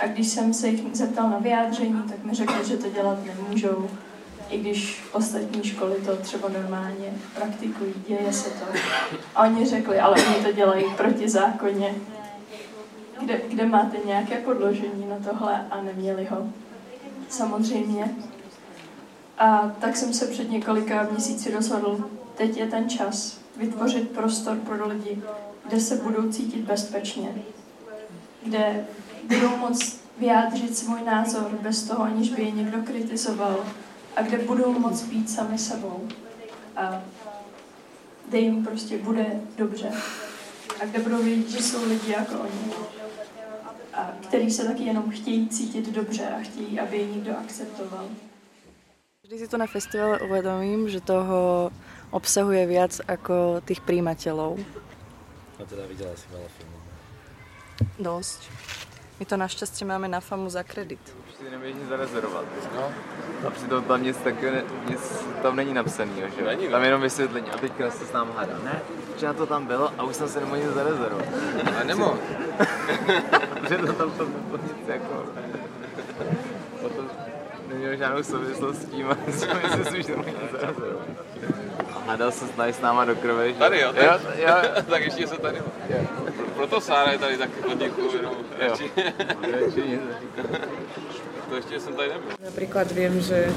A 0.00 0.06
když 0.06 0.28
jsem 0.28 0.54
se 0.54 0.68
jich 0.68 0.96
zeptal 0.96 1.30
na 1.30 1.38
vyjádření, 1.38 2.02
tak 2.08 2.24
mi 2.24 2.34
řekli, 2.34 2.68
že 2.68 2.76
to 2.76 2.90
dělat 2.90 3.18
nemůžou, 3.24 3.90
i 4.50 4.58
když 4.58 5.04
ostatní 5.12 5.64
školy 5.64 5.94
to 5.94 6.16
třeba 6.16 6.48
normálně 6.48 7.12
praktikují, 7.34 7.94
děje 8.08 8.32
se 8.32 8.50
to. 8.50 8.64
A 9.34 9.42
oni 9.42 9.66
řekli, 9.66 10.00
ale 10.00 10.16
oni 10.26 10.44
to 10.44 10.52
dělají 10.52 10.84
protizákonně. 10.96 11.94
Kde, 13.20 13.40
kde 13.48 13.66
máte 13.66 13.96
nějaké 14.06 14.36
podložení 14.36 15.06
na 15.08 15.30
tohle 15.30 15.66
a 15.70 15.82
neměli 15.82 16.24
ho? 16.24 16.46
Samozřejmě. 17.28 18.14
A 19.38 19.74
tak 19.80 19.96
jsem 19.96 20.12
se 20.12 20.26
před 20.26 20.50
několika 20.50 21.08
měsíci 21.10 21.54
rozhodl, 21.54 22.10
teď 22.36 22.56
je 22.56 22.66
ten 22.66 22.88
čas 22.88 23.38
vytvořit 23.56 24.10
prostor 24.10 24.56
pro 24.56 24.88
lidi, 24.88 25.22
kde 25.68 25.80
se 25.80 25.96
budou 25.96 26.32
cítit 26.32 26.60
bezpečně, 26.60 27.28
kde 28.46 28.84
budou 29.28 29.56
moct 29.56 30.00
vyjádřit 30.18 30.76
svůj 30.76 31.02
názor 31.02 31.50
bez 31.60 31.82
toho, 31.82 32.04
aniž 32.04 32.30
by 32.30 32.42
je 32.42 32.50
někdo 32.50 32.82
kritizoval 32.82 33.64
a 34.16 34.22
kde 34.22 34.38
budou 34.38 34.78
moct 34.78 35.02
být 35.02 35.30
sami 35.30 35.58
sebou. 35.58 36.08
A 36.76 37.02
kde 38.28 38.38
jim 38.38 38.64
prostě 38.64 38.98
bude 38.98 39.26
dobře. 39.56 39.90
A 40.82 40.84
kde 40.84 40.98
budou 40.98 41.22
vědět, 41.22 41.50
že 41.50 41.62
jsou 41.62 41.88
lidi 41.88 42.12
jako 42.12 42.34
oni. 42.34 42.72
A 43.94 44.10
který 44.22 44.50
se 44.50 44.64
taky 44.64 44.82
jenom 44.82 45.10
chtějí 45.10 45.48
cítit 45.48 45.90
dobře 45.90 46.28
a 46.28 46.42
chtějí, 46.42 46.80
aby 46.80 46.96
je 46.96 47.06
někdo 47.06 47.38
akceptoval. 47.38 48.08
Vždy 49.24 49.38
si 49.38 49.48
to 49.48 49.56
na 49.56 49.66
festivale 49.66 50.20
uvedomím, 50.20 50.88
že 50.88 51.00
toho 51.00 51.70
obsahuje 52.10 52.66
viac 52.66 53.00
ako 53.08 53.64
tých 53.64 53.80
príjimateľov. 53.80 54.60
A 55.56 55.64
teda 55.64 55.88
videla 55.88 56.12
si 56.12 56.28
veľa 56.28 56.48
filmov. 56.52 56.82
Dosť. 57.96 58.40
My 59.20 59.26
to 59.26 59.36
naštěstí 59.36 59.84
máme 59.84 60.08
na 60.08 60.20
FAMu 60.20 60.50
za 60.50 60.62
kredit. 60.62 60.98
Už 61.28 61.34
si 61.34 61.50
nemůžeš 61.50 61.74
nic 61.74 61.88
zarezervovat. 61.88 62.44
No. 62.76 62.92
A 63.46 63.50
přitom 63.50 63.84
tam 63.84 64.02
nic 64.02 64.16
takového, 64.16 64.56
nic 64.88 65.24
tam 65.42 65.56
není 65.56 65.74
napsaný, 65.74 66.12
že 66.16 66.44
Není, 66.44 66.62
Tam 66.68 66.72
no. 66.72 66.78
je 66.78 66.84
jenom 66.86 67.00
vysvětlení. 67.02 67.50
A 67.50 67.58
teďka 67.58 67.90
se 67.90 68.06
s 68.06 68.12
námi 68.12 68.30
hádá. 68.36 68.58
Ne, 68.64 68.80
že 69.16 69.32
to 69.32 69.46
tam 69.46 69.66
bylo 69.66 69.92
a 69.98 70.02
už 70.02 70.16
jsem 70.16 70.28
se 70.28 70.40
nemohl 70.40 70.56
nic 70.56 70.66
zarezervovat. 70.70 71.26
A 71.80 71.84
nemohl. 71.84 72.18
že 73.68 73.78
to 73.78 73.92
tam 73.92 74.10
to 74.10 74.24
nebylo 74.24 74.58
nic 74.62 74.88
jako... 74.88 75.26
Potom 76.80 77.10
neměl 77.68 77.96
žádnou 77.96 78.22
souvislost 78.22 78.82
s 78.82 78.84
tím, 78.84 79.10
a 79.10 79.16
jestli 79.62 79.84
si 79.84 79.98
už 79.98 80.06
nemohl 80.06 80.28
nic 80.28 80.50
zarezervovat. 80.60 81.06
A 81.96 82.10
hádal 82.10 82.30
se 82.32 82.48
tady 82.48 82.72
s 82.72 82.80
náma 82.80 83.04
do 83.04 83.16
krve, 83.16 83.52
že... 83.52 83.58
Tady 83.58 83.80
jo, 83.80 83.92
jo, 83.96 84.12
tak, 84.22 84.38
jo. 84.38 84.82
tak 84.90 85.02
ještě 85.02 85.26
se 85.26 85.38
tady. 85.38 85.62
Pro- 85.88 86.23
Proto 86.54 86.80
Sára 86.80 87.12
je 87.12 87.18
tady 87.18 87.38
taky 87.38 87.60
hodinku, 87.68 88.00
jenom 88.16 88.34
radši. 88.58 88.90
To 91.48 91.56
ještě 91.56 91.80
jsem 91.80 91.94
tady 91.94 92.08
nebyl. 92.08 92.30
Napríklad 92.44 92.92
viem, 92.92 93.20
že 93.20 93.52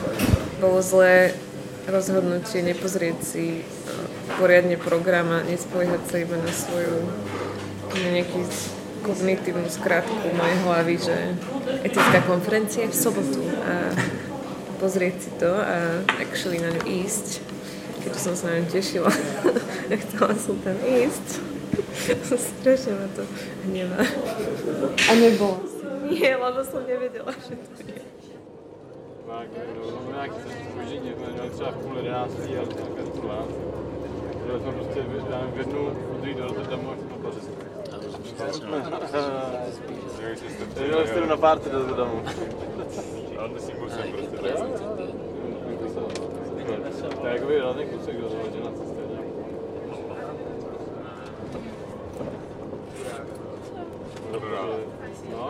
bolo 0.59 0.81
zlé 0.81 1.33
rozhodnutie 1.87 2.59
nepozrieť 2.61 3.17
si 3.23 3.63
eh, 3.63 3.91
poriadne 4.35 4.75
program 4.75 5.31
a 5.31 5.47
nespoliehať 5.47 6.03
sa 6.11 6.17
iba 6.19 6.35
na 6.35 6.51
svoju 6.51 6.99
na 7.95 8.09
nejaký 8.11 8.43
kognitívnu 9.07 9.71
skratku 9.71 10.27
mojej 10.35 10.57
hlavy, 10.67 10.95
že 10.99 11.15
etická 11.87 12.19
konferencia 12.27 12.83
je 12.83 12.91
v 12.91 12.97
sobotu 13.07 13.41
a 13.63 13.95
pozrieť 14.83 15.15
si 15.23 15.31
to 15.39 15.47
a 15.47 16.03
actually 16.19 16.59
na 16.59 16.75
ňu 16.75 16.83
ísť. 17.07 17.39
Keďže 18.03 18.19
som 18.19 18.35
sa 18.35 18.51
na 18.51 18.61
ňu 18.61 18.67
tešila. 18.67 19.09
Chcela 20.03 20.33
som 20.35 20.59
tam 20.59 20.77
ísť. 20.83 21.56
Strašne 22.37 22.91
ma 22.93 23.07
to 23.15 23.23
hnevá. 23.65 24.01
A 25.11 25.11
nebola 25.15 25.77
Nie, 26.07 26.39
lebo 26.39 26.63
som 26.63 26.87
nevedela, 26.87 27.31
že 27.35 27.55
to 27.55 27.83
je. 27.83 27.99
No, 29.27 29.43
nějaký 30.11 30.39
spoždění, 30.71 31.11
jsme 31.17 31.31
měli 31.33 31.49
třeba 31.49 31.71
v 31.71 31.77
půl 31.77 31.97
jedenáctý 31.97 32.41
a 32.41 32.47
nějaké 32.47 33.03
v 33.03 33.09
půl 33.09 33.31
Byli 34.45 34.59
jsme 34.59 34.71
prostě, 34.71 34.99
já 35.29 35.39
nevím, 35.39 35.53
v 35.53 35.57
jednu, 35.57 35.89
v 35.89 36.17
druhý 36.17 36.33
do 36.33 36.47
Rotterdamu, 36.47 36.89
jak 36.89 36.99
jsme 36.99 37.09
to 37.09 37.15
pařili. 37.15 37.47
Jeli 40.89 41.07
jste 41.07 41.25
na 41.25 41.37
párty 41.37 41.69
do 41.69 41.79
Rotterdamu. 41.79 42.23
Ale 43.37 43.59
si 43.59 43.73
musím 43.73 44.13
prostě. 44.13 44.47
Je 47.23 47.33
jakoby 47.33 47.59
hlavně 47.59 47.85
kusek 47.85 48.21
do 48.21 48.29
toho, 48.29 48.43
že 48.53 48.63
na 48.63 48.71
cestě. 48.71 49.06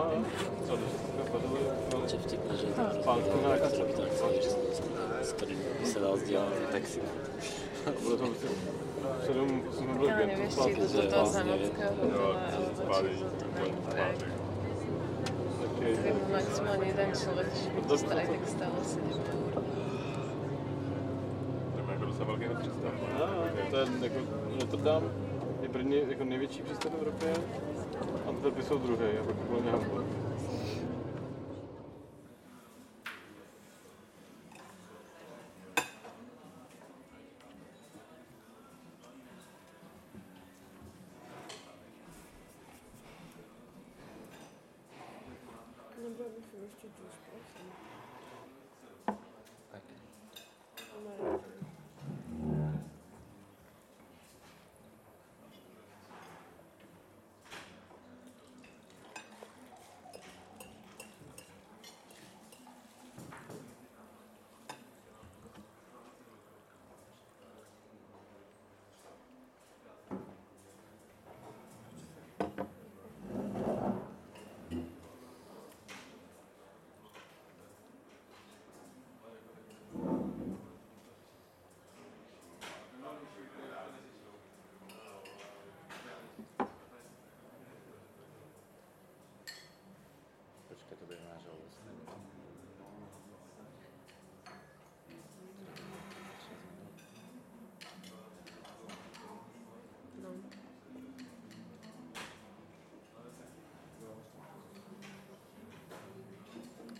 No, 0.08 0.74
no, 1.92 1.96
Čo 2.08 2.16
vtipné, 2.24 2.52
že 2.56 2.66
je 2.66 2.74
to 2.74 2.98
pánku 3.04 3.36
na 3.44 3.52
prostě 3.60 4.48
s 5.20 5.32
ktorým 5.32 5.60
by 5.80 5.86
sa 5.86 5.98
dal 6.00 6.14
zdieľať 6.16 6.54
na 6.56 6.68
taxi. 6.72 7.00
To 7.84 8.16
prostě 8.16 8.48
sedm, 9.26 9.62
jsme 9.72 9.92
byli 9.92 10.08
v 10.08 10.18
Já 10.18 10.26
Gentu, 10.26 10.92
do 10.92 11.02
toho 11.10 11.26
Zanockého 11.26 11.94
hotela, 12.00 12.40
ale 12.88 13.08
Tady 15.78 16.14
maximálně 16.32 16.86
jeden 16.86 17.12
člověk, 17.12 17.46
když 17.46 17.86
to 17.88 17.98
starý, 17.98 18.26
tak 18.26 18.48
stále 18.48 18.84
se 18.84 19.00
To 19.00 19.10
je 21.78 21.84
jako 21.92 22.24
velký. 22.24 22.44
To 23.70 23.76
je 23.76 23.86
jako 24.02 24.20
Rotterdam 24.60 25.02
je 25.62 25.68
první 25.68 25.96
jako 26.08 26.24
největší 26.24 26.62
přístav 26.62 26.92
v 26.92 26.94
Evropě, 26.94 27.32
Antwerpy 28.38 28.62
jsou 28.62 28.78
druhý, 28.78 29.18
a 29.18 29.24
pak 29.24 29.36
bylo 29.36 29.62
Hamburg. 29.62 30.06
Počkej, 90.68 90.96
to 90.98 91.04
bude 91.06 91.18
náš 91.32 91.42
hlas. 91.48 91.74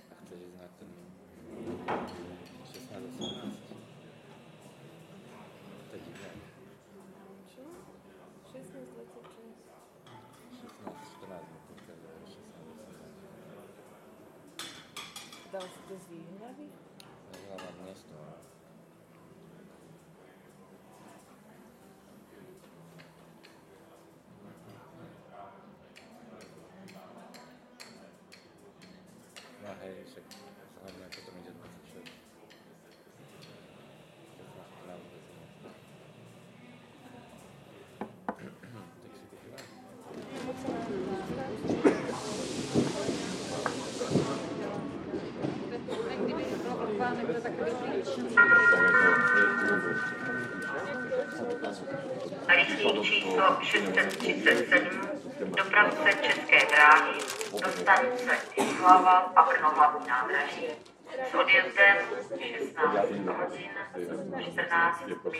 A 0.08 0.14
chceš 0.24 0.40
ísť 0.40 0.56
na 0.58 0.68
ten 0.80 0.90
16 2.72 3.04
18? 3.20 3.56
To 5.88 5.96
je 5.96 6.00
divné. 6.00 6.30
16, 10.48 10.78
14, 11.20 11.46
no 11.52 11.58
počkaj, 11.68 11.96
16, 15.48 15.52
18. 15.52 15.52
Dal 15.52 15.64
si 15.64 15.80
to 15.88 15.94
z 15.96 16.06
výhľady? 16.12 16.66
Hľadám 17.48 17.76
miesto. 17.80 18.12
No 29.64 29.70
hej, 29.80 29.96
však 30.04 30.24
hlavne 30.84 31.04
ako 31.08 31.18
to 31.24 31.30
ide 31.32 31.52
26. 31.56 32.17
Lístní 52.56 53.02
číslo 53.02 53.58
637, 53.62 55.00
dopravce 55.56 56.10
České 56.22 56.66
dráhy, 56.66 57.18
do 57.62 57.68
stanice 57.68 58.38
Jihlava, 58.56 59.20
Pakno 59.20 59.70
hlavní 59.70 60.08
nádraží. 60.08 60.66
S 61.30 61.34
odjezdem 61.34 61.96
16 62.40 62.96
hodin 63.26 63.70
14 64.52 65.06
minut. 65.06 65.34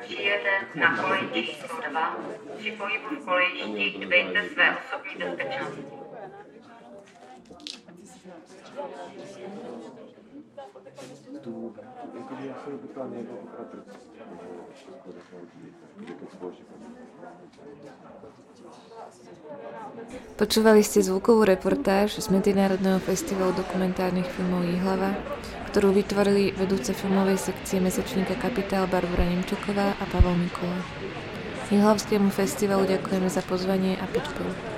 Přijede 0.00 0.60
na 0.74 0.96
kolej 0.96 1.28
číslo 1.34 1.80
2. 1.90 2.16
Při 2.58 2.72
pohybu 2.72 3.08
v 3.08 3.24
kolejišti 3.24 4.06
dbejte 4.06 4.48
své 4.48 4.76
osobní 4.76 5.24
bezpečnosti. 5.24 5.84
Počúvali 20.38 20.82
ste 20.86 21.02
zvukovú 21.02 21.42
reportáž 21.42 22.18
z 22.18 22.26
Medzinárodného 22.30 23.02
festivalu 23.02 23.54
dokumentárnych 23.58 24.26
filmov 24.34 24.62
Jihlava, 24.66 25.14
ktorú 25.74 25.90
vytvorili 25.94 26.54
vedúce 26.54 26.94
filmovej 26.94 27.38
sekcie 27.38 27.82
mesačníka 27.82 28.38
Kapitál 28.38 28.86
Barbara 28.86 29.26
Nemčuková 29.26 29.98
a 29.98 30.04
Pavel 30.10 30.38
Mikula. 30.38 30.80
Jihlavskému 31.68 32.32
festivalu 32.32 32.86
ďakujeme 32.86 33.28
za 33.28 33.42
pozvanie 33.44 34.00
a 34.00 34.06
podporu. 34.08 34.77